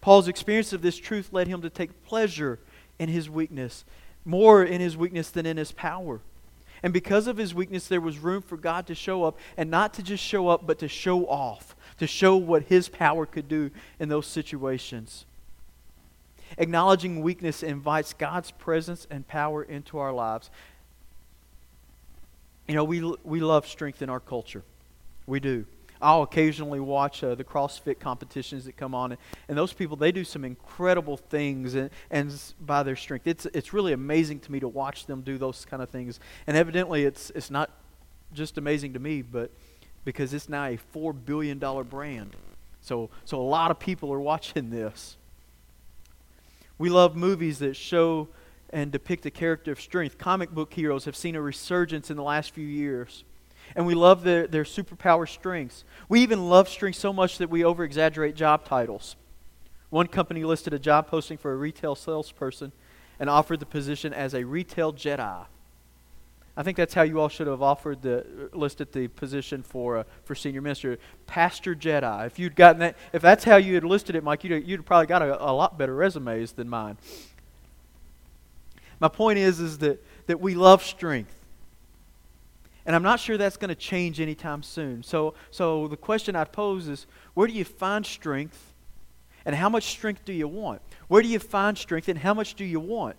Paul's 0.00 0.28
experience 0.28 0.72
of 0.72 0.80
this 0.80 0.96
truth 0.96 1.32
led 1.32 1.48
him 1.48 1.60
to 1.60 1.70
take 1.70 2.04
pleasure 2.04 2.58
in 2.98 3.08
his 3.08 3.28
weakness, 3.28 3.84
more 4.24 4.62
in 4.64 4.80
his 4.80 4.96
weakness 4.96 5.30
than 5.30 5.46
in 5.46 5.56
his 5.56 5.72
power. 5.72 6.20
And 6.82 6.92
because 6.92 7.26
of 7.26 7.36
his 7.36 7.54
weakness, 7.54 7.88
there 7.88 8.00
was 8.00 8.18
room 8.18 8.42
for 8.42 8.56
God 8.56 8.86
to 8.86 8.94
show 8.94 9.24
up, 9.24 9.38
and 9.56 9.70
not 9.70 9.94
to 9.94 10.02
just 10.02 10.24
show 10.24 10.48
up, 10.48 10.66
but 10.66 10.78
to 10.78 10.88
show 10.88 11.26
off, 11.26 11.76
to 11.98 12.06
show 12.06 12.36
what 12.36 12.64
his 12.64 12.88
power 12.88 13.26
could 13.26 13.48
do 13.48 13.70
in 13.98 14.08
those 14.08 14.26
situations. 14.26 15.26
Acknowledging 16.58 17.22
weakness 17.22 17.62
invites 17.62 18.12
God's 18.12 18.50
presence 18.50 19.06
and 19.10 19.26
power 19.28 19.62
into 19.62 19.98
our 19.98 20.12
lives. 20.12 20.50
You 22.66 22.74
know, 22.74 22.84
we, 22.84 23.02
we 23.24 23.40
love 23.40 23.66
strength 23.66 24.00
in 24.00 24.08
our 24.08 24.20
culture. 24.20 24.62
We 25.26 25.40
do. 25.40 25.66
I'll 26.02 26.22
occasionally 26.22 26.80
watch 26.80 27.22
uh, 27.22 27.34
the 27.34 27.44
CrossFit 27.44 28.00
competitions 28.00 28.64
that 28.64 28.76
come 28.76 28.94
on, 28.94 29.12
and, 29.12 29.20
and, 29.48 29.58
those 29.58 29.72
people 29.72 29.96
they 29.96 30.12
do 30.12 30.24
some 30.24 30.44
incredible 30.44 31.16
things, 31.16 31.74
and, 31.74 31.90
and 32.10 32.34
by 32.60 32.82
their 32.82 32.96
strength, 32.96 33.26
it's 33.26 33.46
it's 33.46 33.72
really 33.72 33.92
amazing 33.92 34.40
to 34.40 34.52
me 34.52 34.60
to 34.60 34.68
watch 34.68 35.06
them 35.06 35.20
do 35.20 35.36
those 35.36 35.64
kind 35.64 35.82
of 35.82 35.90
things. 35.90 36.18
And 36.46 36.56
evidently, 36.56 37.04
it's 37.04 37.30
it's 37.30 37.50
not 37.50 37.70
just 38.32 38.56
amazing 38.56 38.94
to 38.94 38.98
me, 38.98 39.22
but 39.22 39.50
because 40.04 40.32
it's 40.32 40.48
now 40.48 40.66
a 40.66 40.76
four 40.76 41.12
billion 41.12 41.58
dollar 41.58 41.84
brand, 41.84 42.34
so 42.80 43.10
so 43.24 43.40
a 43.40 43.42
lot 43.42 43.70
of 43.70 43.78
people 43.78 44.12
are 44.12 44.20
watching 44.32 44.70
this. 44.70 45.16
We 46.78 46.88
love 46.88 47.14
movies 47.14 47.58
that 47.58 47.76
show 47.76 48.28
and 48.72 48.90
depict 48.90 49.26
a 49.26 49.30
character 49.30 49.72
of 49.72 49.80
strength. 49.80 50.16
Comic 50.16 50.50
book 50.50 50.72
heroes 50.72 51.04
have 51.04 51.16
seen 51.16 51.34
a 51.34 51.42
resurgence 51.42 52.10
in 52.10 52.16
the 52.16 52.22
last 52.22 52.52
few 52.52 52.66
years. 52.66 53.24
And 53.76 53.86
we 53.86 53.94
love 53.94 54.22
their, 54.22 54.46
their 54.46 54.64
superpower 54.64 55.28
strengths. 55.28 55.84
We 56.08 56.20
even 56.20 56.48
love 56.48 56.68
strength 56.68 56.98
so 56.98 57.12
much 57.12 57.38
that 57.38 57.50
we 57.50 57.64
over 57.64 57.84
exaggerate 57.84 58.34
job 58.34 58.64
titles. 58.64 59.16
One 59.90 60.06
company 60.06 60.44
listed 60.44 60.72
a 60.72 60.78
job 60.78 61.08
posting 61.08 61.38
for 61.38 61.52
a 61.52 61.56
retail 61.56 61.94
salesperson 61.94 62.72
and 63.18 63.28
offered 63.28 63.60
the 63.60 63.66
position 63.66 64.12
as 64.12 64.34
a 64.34 64.44
retail 64.44 64.92
Jedi. 64.92 65.44
I 66.56 66.62
think 66.62 66.76
that's 66.76 66.94
how 66.94 67.02
you 67.02 67.20
all 67.20 67.28
should 67.28 67.46
have 67.46 67.62
offered 67.62 68.02
the 68.02 68.50
listed 68.52 68.92
the 68.92 69.08
position 69.08 69.62
for 69.62 69.98
uh, 69.98 70.04
for 70.24 70.34
senior 70.34 70.60
minister, 70.60 70.98
pastor 71.26 71.74
Jedi. 71.74 72.26
If 72.26 72.38
you'd 72.38 72.56
gotten 72.56 72.80
that, 72.80 72.96
if 73.12 73.22
that's 73.22 73.44
how 73.44 73.56
you 73.56 73.74
had 73.74 73.84
listed 73.84 74.16
it, 74.16 74.24
Mike, 74.24 74.44
you'd 74.44 74.66
you'd 74.66 74.84
probably 74.84 75.06
got 75.06 75.22
a, 75.22 75.42
a 75.42 75.52
lot 75.52 75.78
better 75.78 75.94
resumes 75.94 76.52
than 76.52 76.68
mine. 76.68 76.98
My 79.00 79.08
point 79.08 79.38
is, 79.38 79.58
is 79.60 79.78
that, 79.78 80.04
that 80.26 80.40
we 80.40 80.54
love 80.54 80.82
strength. 80.84 81.34
And 82.90 82.96
I'm 82.96 83.04
not 83.04 83.20
sure 83.20 83.38
that's 83.38 83.56
going 83.56 83.68
to 83.68 83.76
change 83.76 84.20
anytime 84.20 84.64
soon. 84.64 85.04
So, 85.04 85.34
so 85.52 85.86
the 85.86 85.96
question 85.96 86.34
I'd 86.34 86.50
pose 86.50 86.88
is 86.88 87.06
where 87.34 87.46
do 87.46 87.52
you 87.52 87.64
find 87.64 88.04
strength 88.04 88.74
and 89.44 89.54
how 89.54 89.68
much 89.68 89.84
strength 89.84 90.24
do 90.24 90.32
you 90.32 90.48
want? 90.48 90.82
Where 91.06 91.22
do 91.22 91.28
you 91.28 91.38
find 91.38 91.78
strength 91.78 92.08
and 92.08 92.18
how 92.18 92.34
much 92.34 92.54
do 92.54 92.64
you 92.64 92.80
want? 92.80 93.14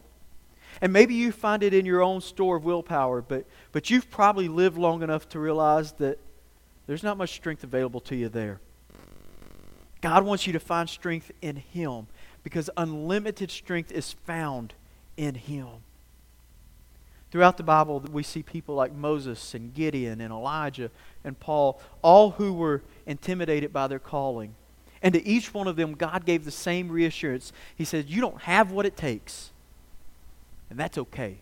And 0.81 0.91
maybe 0.91 1.13
you 1.13 1.31
find 1.31 1.63
it 1.63 1.73
in 1.73 1.85
your 1.85 2.03
own 2.03 2.19
store 2.19 2.57
of 2.57 2.65
willpower, 2.65 3.21
but, 3.21 3.45
but 3.71 3.89
you've 3.89 4.09
probably 4.09 4.49
lived 4.49 4.77
long 4.77 5.03
enough 5.03 5.29
to 5.29 5.39
realize 5.39 5.93
that 5.93 6.19
there's 6.85 7.01
not 7.01 7.15
much 7.15 7.31
strength 7.31 7.63
available 7.63 8.01
to 8.01 8.15
you 8.17 8.27
there. 8.27 8.59
God 10.01 10.25
wants 10.25 10.45
you 10.45 10.51
to 10.51 10.59
find 10.59 10.89
strength 10.89 11.31
in 11.41 11.55
Him 11.55 12.07
because 12.43 12.69
unlimited 12.75 13.49
strength 13.49 13.89
is 13.93 14.11
found 14.11 14.73
in 15.15 15.35
him. 15.35 15.67
Throughout 17.31 17.55
the 17.55 17.63
Bible, 17.63 18.03
we 18.11 18.23
see 18.23 18.43
people 18.43 18.75
like 18.75 18.93
Moses 18.93 19.53
and 19.53 19.73
Gideon 19.73 20.19
and 20.19 20.33
Elijah 20.33 20.91
and 21.23 21.39
Paul, 21.39 21.81
all 22.01 22.31
who 22.31 22.51
were 22.51 22.83
intimidated 23.05 23.71
by 23.71 23.87
their 23.87 23.99
calling. 23.99 24.55
And 25.01 25.13
to 25.13 25.25
each 25.25 25.53
one 25.53 25.67
of 25.67 25.77
them, 25.77 25.93
God 25.93 26.25
gave 26.25 26.43
the 26.43 26.51
same 26.51 26.91
reassurance. 26.91 27.53
He 27.75 27.85
said, 27.85 28.09
You 28.09 28.19
don't 28.19 28.41
have 28.41 28.71
what 28.71 28.85
it 28.85 28.97
takes. 28.97 29.51
And 30.69 30.77
that's 30.77 30.97
okay, 30.97 31.37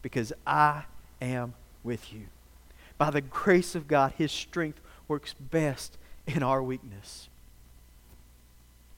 because 0.00 0.32
I 0.46 0.84
am 1.20 1.54
with 1.82 2.12
you. 2.12 2.26
By 2.96 3.10
the 3.10 3.20
grace 3.20 3.74
of 3.74 3.88
God, 3.88 4.14
His 4.16 4.32
strength 4.32 4.80
works 5.08 5.34
best 5.34 5.98
in 6.26 6.42
our 6.42 6.62
weakness. 6.62 7.28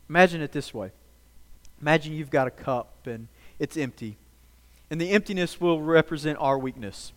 Imagine 0.09 0.43
it 0.43 0.53
this 0.53 0.73
way 0.73 0.93
Imagine 1.81 2.13
you've 2.13 2.31
got 2.31 2.47
a 2.47 2.51
cup 2.51 3.07
and 3.07 3.29
it's 3.59 3.77
empty, 3.77 4.17
and 4.91 5.01
the 5.01 5.11
emptiness 5.11 5.61
will 5.61 5.81
represent 5.81 6.39
our 6.41 6.59
weakness. 6.59 7.13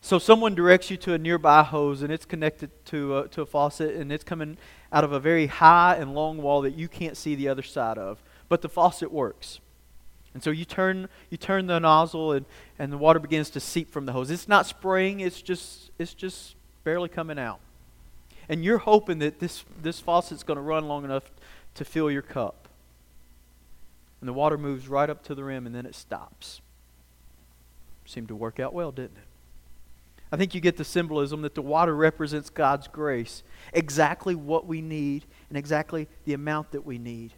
So 0.00 0.18
someone 0.18 0.54
directs 0.54 0.90
you 0.90 0.96
to 0.98 1.12
a 1.12 1.18
nearby 1.18 1.62
hose 1.62 2.02
and 2.02 2.10
it's 2.10 2.24
connected 2.24 2.70
to 2.86 3.18
a, 3.18 3.28
to 3.28 3.42
a 3.42 3.46
faucet 3.46 3.94
and 3.94 4.10
it's 4.10 4.24
coming 4.24 4.56
out 4.92 5.04
of 5.04 5.12
a 5.12 5.20
very 5.20 5.46
high 5.46 5.96
and 5.96 6.14
long 6.14 6.38
wall 6.38 6.62
that 6.62 6.74
you 6.74 6.88
can't 6.88 7.16
see 7.16 7.34
the 7.34 7.48
other 7.48 7.62
side 7.62 7.98
of. 7.98 8.22
But 8.48 8.62
the 8.62 8.68
faucet 8.68 9.12
works. 9.12 9.60
And 10.32 10.42
so 10.42 10.50
you 10.50 10.64
turn 10.64 11.08
you 11.28 11.36
turn 11.36 11.66
the 11.66 11.78
nozzle 11.78 12.32
and, 12.32 12.46
and 12.78 12.92
the 12.92 12.98
water 12.98 13.18
begins 13.18 13.50
to 13.50 13.60
seep 13.60 13.90
from 13.92 14.06
the 14.06 14.12
hose. 14.12 14.30
It's 14.30 14.48
not 14.48 14.66
spraying, 14.66 15.20
it's 15.20 15.42
just 15.42 15.90
it's 15.98 16.14
just 16.14 16.54
barely 16.82 17.08
coming 17.08 17.38
out. 17.38 17.60
And 18.50 18.64
you're 18.64 18.78
hoping 18.78 19.20
that 19.20 19.38
this, 19.38 19.64
this 19.80 20.00
faucet's 20.00 20.42
going 20.42 20.56
to 20.56 20.62
run 20.62 20.88
long 20.88 21.04
enough 21.04 21.30
to 21.74 21.84
fill 21.84 22.10
your 22.10 22.20
cup. 22.20 22.59
And 24.20 24.28
the 24.28 24.32
water 24.32 24.58
moves 24.58 24.88
right 24.88 25.08
up 25.08 25.22
to 25.24 25.34
the 25.34 25.44
rim 25.44 25.66
and 25.66 25.74
then 25.74 25.86
it 25.86 25.94
stops. 25.94 26.60
Seemed 28.04 28.28
to 28.28 28.36
work 28.36 28.60
out 28.60 28.74
well, 28.74 28.92
didn't 28.92 29.16
it? 29.16 29.24
I 30.32 30.36
think 30.36 30.54
you 30.54 30.60
get 30.60 30.76
the 30.76 30.84
symbolism 30.84 31.42
that 31.42 31.54
the 31.54 31.62
water 31.62 31.94
represents 31.94 32.50
God's 32.50 32.86
grace, 32.86 33.42
exactly 33.72 34.34
what 34.34 34.66
we 34.66 34.80
need 34.80 35.24
and 35.48 35.58
exactly 35.58 36.06
the 36.24 36.34
amount 36.34 36.70
that 36.70 36.86
we 36.86 36.98
need. 36.98 37.32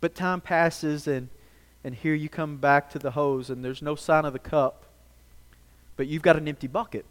But 0.00 0.14
time 0.14 0.40
passes, 0.40 1.08
and, 1.08 1.28
and 1.82 1.94
here 1.94 2.14
you 2.14 2.28
come 2.28 2.58
back 2.58 2.90
to 2.90 2.98
the 2.98 3.12
hose, 3.12 3.50
and 3.50 3.64
there's 3.64 3.82
no 3.82 3.94
sign 3.94 4.24
of 4.24 4.32
the 4.32 4.38
cup, 4.38 4.84
but 5.96 6.06
you've 6.06 6.22
got 6.22 6.36
an 6.36 6.46
empty 6.46 6.68
bucket. 6.68 7.04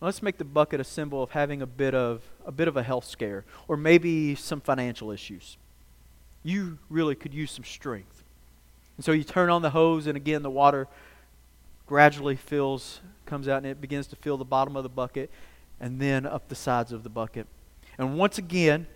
Let's 0.00 0.22
make 0.22 0.38
the 0.38 0.44
bucket 0.44 0.80
a 0.80 0.84
symbol 0.84 1.22
of 1.22 1.30
having 1.30 1.60
a 1.60 1.66
bit 1.66 1.94
of 1.94 2.22
a 2.46 2.52
bit 2.52 2.68
of 2.68 2.76
a 2.76 2.82
health 2.82 3.04
scare, 3.04 3.44
or 3.68 3.76
maybe 3.76 4.34
some 4.34 4.60
financial 4.60 5.10
issues. 5.10 5.58
You 6.42 6.78
really 6.88 7.14
could 7.14 7.34
use 7.34 7.50
some 7.50 7.64
strength. 7.64 8.24
And 8.96 9.04
so 9.04 9.12
you 9.12 9.24
turn 9.24 9.50
on 9.50 9.62
the 9.62 9.70
hose, 9.70 10.06
and 10.06 10.16
again, 10.16 10.42
the 10.42 10.50
water 10.50 10.88
gradually 11.86 12.36
fills, 12.36 13.00
comes 13.26 13.48
out, 13.48 13.58
and 13.58 13.66
it 13.66 13.80
begins 13.80 14.06
to 14.08 14.16
fill 14.16 14.36
the 14.36 14.44
bottom 14.44 14.76
of 14.76 14.82
the 14.82 14.88
bucket 14.88 15.30
and 15.80 16.00
then 16.00 16.26
up 16.26 16.48
the 16.48 16.54
sides 16.54 16.92
of 16.92 17.02
the 17.02 17.08
bucket. 17.08 17.46
And 17.98 18.18
once 18.18 18.38
again, 18.38 18.86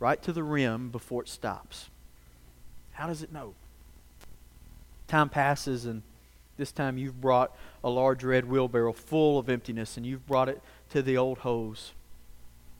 right 0.00 0.20
to 0.22 0.32
the 0.32 0.42
rim 0.42 0.90
before 0.90 1.22
it 1.22 1.28
stops. 1.28 1.88
How 2.92 3.06
does 3.06 3.22
it 3.22 3.32
know? 3.32 3.54
Time 5.06 5.28
passes, 5.28 5.86
and 5.86 6.02
this 6.56 6.72
time 6.72 6.98
you've 6.98 7.20
brought 7.20 7.56
a 7.82 7.88
large 7.88 8.24
red 8.24 8.44
wheelbarrow 8.44 8.92
full 8.92 9.38
of 9.38 9.48
emptiness, 9.48 9.96
and 9.96 10.04
you've 10.04 10.26
brought 10.26 10.48
it 10.48 10.60
to 10.90 11.00
the 11.00 11.16
old 11.16 11.38
hose. 11.38 11.92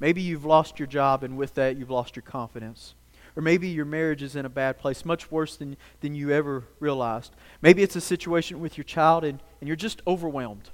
Maybe 0.00 0.20
you've 0.20 0.44
lost 0.44 0.78
your 0.78 0.88
job, 0.88 1.22
and 1.22 1.36
with 1.36 1.54
that, 1.54 1.76
you've 1.76 1.90
lost 1.90 2.16
your 2.16 2.24
confidence. 2.24 2.94
Or 3.38 3.40
maybe 3.40 3.68
your 3.68 3.84
marriage 3.84 4.24
is 4.24 4.34
in 4.34 4.44
a 4.44 4.48
bad 4.48 4.78
place, 4.78 5.04
much 5.04 5.30
worse 5.30 5.54
than, 5.54 5.76
than 6.00 6.16
you 6.16 6.32
ever 6.32 6.64
realized. 6.80 7.36
Maybe 7.62 7.84
it's 7.84 7.94
a 7.94 8.00
situation 8.00 8.58
with 8.58 8.76
your 8.76 8.82
child 8.82 9.22
and, 9.22 9.38
and 9.60 9.68
you're 9.68 9.76
just 9.76 10.02
overwhelmed. 10.08 10.70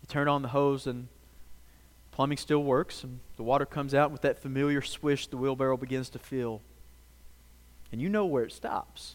You 0.00 0.08
turn 0.08 0.26
on 0.26 0.42
the 0.42 0.48
hose 0.48 0.84
and 0.84 1.06
plumbing 2.10 2.38
still 2.38 2.64
works, 2.64 3.04
and 3.04 3.20
the 3.36 3.44
water 3.44 3.64
comes 3.64 3.94
out 3.94 4.10
with 4.10 4.22
that 4.22 4.40
familiar 4.40 4.82
swish 4.82 5.28
the 5.28 5.36
wheelbarrow 5.36 5.76
begins 5.76 6.08
to 6.10 6.18
fill. 6.18 6.60
And 7.92 8.00
you 8.00 8.08
know 8.08 8.26
where 8.26 8.42
it 8.42 8.52
stops. 8.52 9.14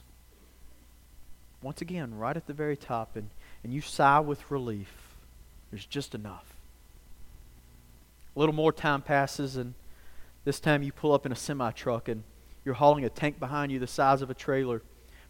Once 1.61 1.81
again, 1.81 2.17
right 2.17 2.37
at 2.37 2.47
the 2.47 2.53
very 2.53 2.77
top, 2.77 3.17
and, 3.17 3.29
and 3.65 3.73
you 3.73 3.81
sigh 3.81 4.21
with 4.21 4.49
relief. 4.49 4.93
There's 5.71 5.85
just 5.85 6.15
enough. 6.15 6.55
A 8.33 8.39
little 8.39 8.55
more 8.55 8.71
time 8.71 9.01
passes, 9.01 9.57
and 9.57 9.73
this 10.47 10.61
time 10.61 10.81
you 10.81 10.93
pull 10.93 11.11
up 11.11 11.25
in 11.25 11.33
a 11.33 11.35
semi 11.35 11.71
truck 11.71 12.07
and 12.07 12.23
you're 12.63 12.75
hauling 12.75 13.03
a 13.03 13.09
tank 13.09 13.37
behind 13.37 13.69
you 13.69 13.79
the 13.79 13.85
size 13.85 14.21
of 14.21 14.29
a 14.29 14.33
trailer 14.33 14.81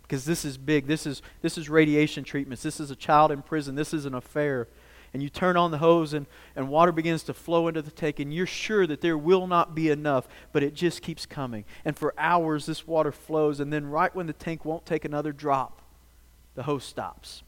because 0.04 0.26
this 0.26 0.46
is 0.46 0.60
big. 0.60 0.86
This 0.86 1.08
is, 1.08 1.24
this 1.42 1.58
is 1.58 1.72
radiation 1.72 2.24
treatments. 2.24 2.62
This 2.62 2.80
is 2.80 2.92
a 2.92 2.96
child 2.96 3.32
in 3.32 3.42
prison. 3.42 3.74
This 3.74 3.96
is 3.96 4.06
an 4.06 4.14
affair. 4.14 4.68
And 5.16 5.24
you 5.24 5.30
turn 5.30 5.58
on 5.58 5.72
the 5.72 5.80
hose 5.80 6.14
and, 6.14 6.28
and 6.56 6.70
water 6.70 6.92
begins 6.92 7.24
to 7.24 7.34
flow 7.34 7.68
into 7.68 7.82
the 7.82 7.90
tank, 7.90 8.20
and 8.20 8.32
you're 8.32 8.46
sure 8.46 8.86
that 8.86 9.02
there 9.02 9.18
will 9.18 9.48
not 9.48 9.74
be 9.74 9.90
enough, 9.90 10.28
but 10.52 10.62
it 10.62 10.76
just 10.76 11.02
keeps 11.02 11.26
coming. 11.26 11.66
And 11.84 11.98
for 11.98 12.14
hours, 12.20 12.68
this 12.68 12.86
water 12.86 13.12
flows, 13.12 13.60
and 13.60 13.74
then 13.74 13.88
right 13.88 14.14
when 14.14 14.28
the 14.28 14.34
tank 14.34 14.66
won't 14.66 14.86
take 14.86 15.04
another 15.04 15.32
drop, 15.32 15.82
the 16.54 16.64
hose 16.64 16.84
stops. 16.84 17.42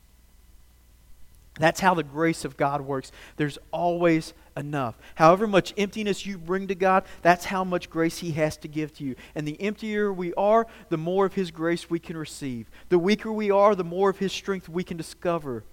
That's 1.60 1.82
how 1.82 1.94
the 1.94 2.04
grace 2.04 2.46
of 2.46 2.58
God 2.58 2.82
works. 2.82 3.12
There's 3.36 3.60
always 3.72 4.34
enough. 4.60 4.96
However 5.16 5.48
much 5.48 5.74
emptiness 5.78 6.26
you 6.26 6.38
bring 6.38 6.68
to 6.68 6.76
God, 6.76 7.06
that's 7.22 7.46
how 7.46 7.64
much 7.64 7.90
grace 7.90 8.20
He 8.20 8.32
has 8.34 8.58
to 8.58 8.68
give 8.68 8.94
to 8.96 9.04
you. 9.04 9.16
And 9.34 9.48
the 9.48 9.60
emptier 9.62 10.14
we 10.14 10.34
are, 10.36 10.68
the 10.90 10.98
more 10.98 11.26
of 11.26 11.34
His 11.34 11.50
grace 11.50 11.90
we 11.90 12.00
can 12.00 12.18
receive. 12.18 12.70
The 12.90 13.00
weaker 13.00 13.32
we 13.32 13.50
are, 13.50 13.74
the 13.74 13.84
more 13.84 14.10
of 14.10 14.20
His 14.20 14.32
strength 14.32 14.70
we 14.70 14.84
can 14.84 14.98
discover. 14.98 15.64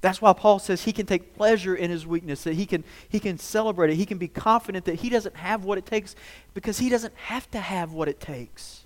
That's 0.00 0.20
why 0.20 0.32
Paul 0.34 0.58
says 0.58 0.84
he 0.84 0.92
can 0.92 1.06
take 1.06 1.34
pleasure 1.34 1.74
in 1.74 1.90
his 1.90 2.06
weakness, 2.06 2.44
that 2.44 2.54
he 2.54 2.66
can, 2.66 2.84
he 3.08 3.18
can 3.18 3.38
celebrate 3.38 3.90
it. 3.90 3.96
He 3.96 4.06
can 4.06 4.18
be 4.18 4.28
confident 4.28 4.84
that 4.84 4.96
he 4.96 5.08
doesn't 5.08 5.36
have 5.36 5.64
what 5.64 5.78
it 5.78 5.86
takes 5.86 6.14
because 6.54 6.78
he 6.78 6.88
doesn't 6.88 7.14
have 7.16 7.50
to 7.52 7.58
have 7.58 7.92
what 7.92 8.08
it 8.08 8.20
takes. 8.20 8.84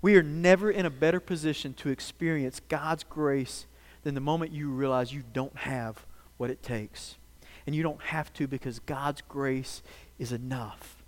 We 0.00 0.16
are 0.16 0.22
never 0.22 0.70
in 0.70 0.86
a 0.86 0.90
better 0.90 1.20
position 1.20 1.74
to 1.74 1.90
experience 1.90 2.60
God's 2.68 3.04
grace 3.04 3.66
than 4.02 4.14
the 4.14 4.20
moment 4.20 4.52
you 4.52 4.70
realize 4.70 5.12
you 5.12 5.22
don't 5.32 5.56
have 5.58 6.04
what 6.36 6.50
it 6.50 6.62
takes. 6.62 7.16
And 7.66 7.74
you 7.74 7.82
don't 7.82 8.02
have 8.02 8.32
to 8.34 8.46
because 8.46 8.80
God's 8.80 9.22
grace 9.28 9.82
is 10.18 10.32
enough. 10.32 11.02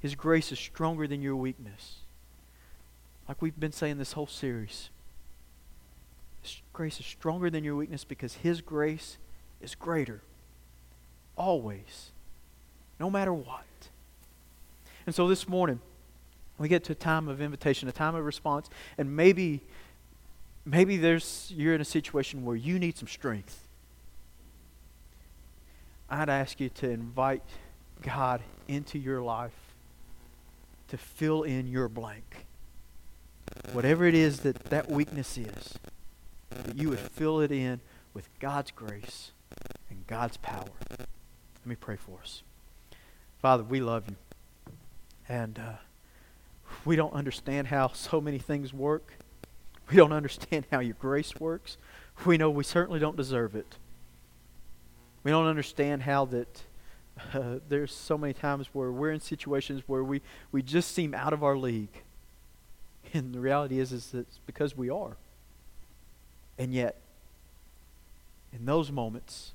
His 0.00 0.14
grace 0.14 0.52
is 0.52 0.58
stronger 0.58 1.06
than 1.06 1.22
your 1.22 1.36
weakness. 1.36 1.96
Like 3.28 3.42
we've 3.42 3.58
been 3.58 3.72
saying 3.72 3.98
this 3.98 4.12
whole 4.12 4.26
series. 4.26 4.90
His 6.42 6.60
grace 6.72 7.00
is 7.00 7.06
stronger 7.06 7.50
than 7.50 7.64
your 7.64 7.74
weakness 7.74 8.04
because 8.04 8.34
His 8.34 8.60
grace 8.60 9.18
is 9.60 9.74
greater. 9.74 10.20
Always. 11.36 12.10
No 13.00 13.10
matter 13.10 13.32
what. 13.32 13.64
And 15.06 15.14
so 15.14 15.28
this 15.28 15.48
morning, 15.48 15.80
we 16.58 16.68
get 16.68 16.84
to 16.84 16.92
a 16.92 16.96
time 16.96 17.28
of 17.28 17.40
invitation, 17.40 17.88
a 17.88 17.92
time 17.92 18.14
of 18.14 18.24
response, 18.24 18.70
and 18.96 19.14
maybe 19.14 19.60
maybe 20.64 20.96
there's 20.96 21.52
you're 21.54 21.74
in 21.74 21.80
a 21.80 21.84
situation 21.84 22.44
where 22.44 22.56
you 22.56 22.78
need 22.78 22.96
some 22.96 23.08
strength. 23.08 23.65
I'd 26.08 26.28
ask 26.28 26.60
you 26.60 26.68
to 26.68 26.90
invite 26.90 27.42
God 28.02 28.40
into 28.68 28.98
your 28.98 29.20
life 29.22 29.52
to 30.88 30.96
fill 30.96 31.42
in 31.42 31.66
your 31.66 31.88
blank. 31.88 32.46
Whatever 33.72 34.04
it 34.04 34.14
is 34.14 34.40
that 34.40 34.56
that 34.66 34.90
weakness 34.90 35.36
is, 35.36 35.74
that 36.50 36.76
you 36.76 36.90
would 36.90 36.98
fill 36.98 37.40
it 37.40 37.50
in 37.50 37.80
with 38.14 38.28
God's 38.38 38.70
grace 38.70 39.32
and 39.90 40.06
God's 40.06 40.36
power. 40.36 40.68
Let 40.98 41.66
me 41.66 41.76
pray 41.76 41.96
for 41.96 42.20
us. 42.22 42.42
Father, 43.38 43.64
we 43.64 43.80
love 43.80 44.04
you. 44.08 44.16
And 45.28 45.58
uh, 45.58 45.72
we 46.84 46.94
don't 46.94 47.12
understand 47.12 47.68
how 47.68 47.88
so 47.94 48.20
many 48.20 48.38
things 48.38 48.72
work. 48.72 49.12
We 49.90 49.96
don't 49.96 50.12
understand 50.12 50.66
how 50.70 50.80
your 50.80 50.96
grace 50.98 51.34
works. 51.36 51.76
We 52.24 52.38
know 52.38 52.50
we 52.50 52.64
certainly 52.64 52.98
don't 52.98 53.16
deserve 53.16 53.54
it. 53.54 53.76
We 55.26 55.32
don't 55.32 55.48
understand 55.48 56.04
how 56.04 56.26
that 56.26 56.62
uh, 57.34 57.58
there's 57.68 57.92
so 57.92 58.16
many 58.16 58.32
times 58.32 58.68
where 58.72 58.92
we're 58.92 59.10
in 59.10 59.18
situations 59.18 59.82
where 59.88 60.04
we, 60.04 60.22
we 60.52 60.62
just 60.62 60.92
seem 60.92 61.14
out 61.14 61.32
of 61.32 61.42
our 61.42 61.56
league. 61.56 62.04
And 63.12 63.34
the 63.34 63.40
reality 63.40 63.80
is, 63.80 63.90
is 63.90 64.12
that 64.12 64.20
it's 64.20 64.38
because 64.46 64.76
we 64.76 64.88
are. 64.88 65.16
And 66.58 66.72
yet, 66.72 67.00
in 68.52 68.66
those 68.66 68.92
moments, 68.92 69.50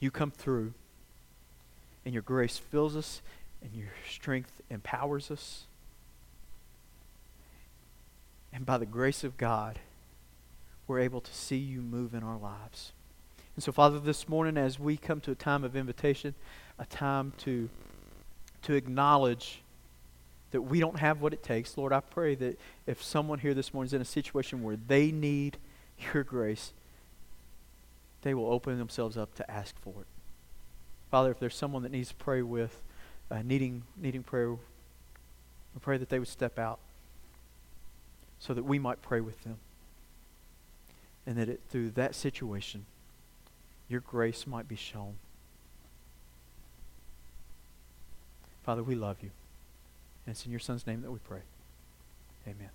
you 0.00 0.10
come 0.10 0.32
through 0.32 0.74
and 2.04 2.12
your 2.12 2.24
grace 2.24 2.58
fills 2.58 2.96
us 2.96 3.22
and 3.62 3.72
your 3.76 3.92
strength 4.10 4.50
empowers 4.70 5.30
us. 5.30 5.66
And 8.52 8.66
by 8.66 8.76
the 8.76 8.86
grace 8.86 9.22
of 9.22 9.36
God, 9.36 9.78
we're 10.88 10.98
able 10.98 11.20
to 11.20 11.32
see 11.32 11.58
you 11.58 11.80
move 11.80 12.12
in 12.12 12.24
our 12.24 12.38
lives. 12.38 12.90
And 13.56 13.64
so, 13.64 13.72
Father, 13.72 13.98
this 13.98 14.28
morning, 14.28 14.56
as 14.56 14.78
we 14.78 14.96
come 14.96 15.20
to 15.22 15.32
a 15.32 15.34
time 15.34 15.64
of 15.64 15.76
invitation, 15.76 16.34
a 16.78 16.86
time 16.86 17.32
to, 17.38 17.68
to 18.62 18.74
acknowledge 18.74 19.62
that 20.52 20.62
we 20.62 20.80
don't 20.80 20.98
have 20.98 21.20
what 21.20 21.32
it 21.32 21.42
takes, 21.42 21.76
Lord, 21.76 21.92
I 21.92 22.00
pray 22.00 22.34
that 22.36 22.58
if 22.86 23.02
someone 23.02 23.38
here 23.38 23.54
this 23.54 23.74
morning 23.74 23.86
is 23.88 23.94
in 23.94 24.00
a 24.00 24.04
situation 24.04 24.62
where 24.62 24.76
they 24.76 25.12
need 25.12 25.58
your 26.14 26.24
grace, 26.24 26.72
they 28.22 28.34
will 28.34 28.50
open 28.50 28.78
themselves 28.78 29.16
up 29.16 29.34
to 29.34 29.50
ask 29.50 29.78
for 29.80 29.94
it. 30.00 30.06
Father, 31.10 31.30
if 31.30 31.38
there's 31.38 31.56
someone 31.56 31.82
that 31.82 31.92
needs 31.92 32.10
to 32.10 32.14
pray 32.14 32.42
with, 32.42 32.82
uh, 33.30 33.42
needing, 33.42 33.82
needing 33.96 34.22
prayer, 34.22 34.52
I 34.52 35.78
pray 35.80 35.98
that 35.98 36.08
they 36.08 36.18
would 36.18 36.28
step 36.28 36.58
out 36.58 36.78
so 38.38 38.54
that 38.54 38.64
we 38.64 38.78
might 38.78 39.02
pray 39.02 39.20
with 39.20 39.42
them. 39.42 39.58
and 41.26 41.36
that 41.36 41.48
it, 41.48 41.60
through 41.68 41.90
that 41.90 42.14
situation, 42.14 42.86
your 43.90 44.00
grace 44.00 44.46
might 44.46 44.68
be 44.68 44.76
shown. 44.76 45.16
Father, 48.62 48.82
we 48.84 48.94
love 48.94 49.16
you. 49.20 49.30
And 50.24 50.34
it's 50.34 50.46
in 50.46 50.52
your 50.52 50.60
Son's 50.60 50.86
name 50.86 51.02
that 51.02 51.10
we 51.10 51.18
pray. 51.18 51.40
Amen. 52.46 52.70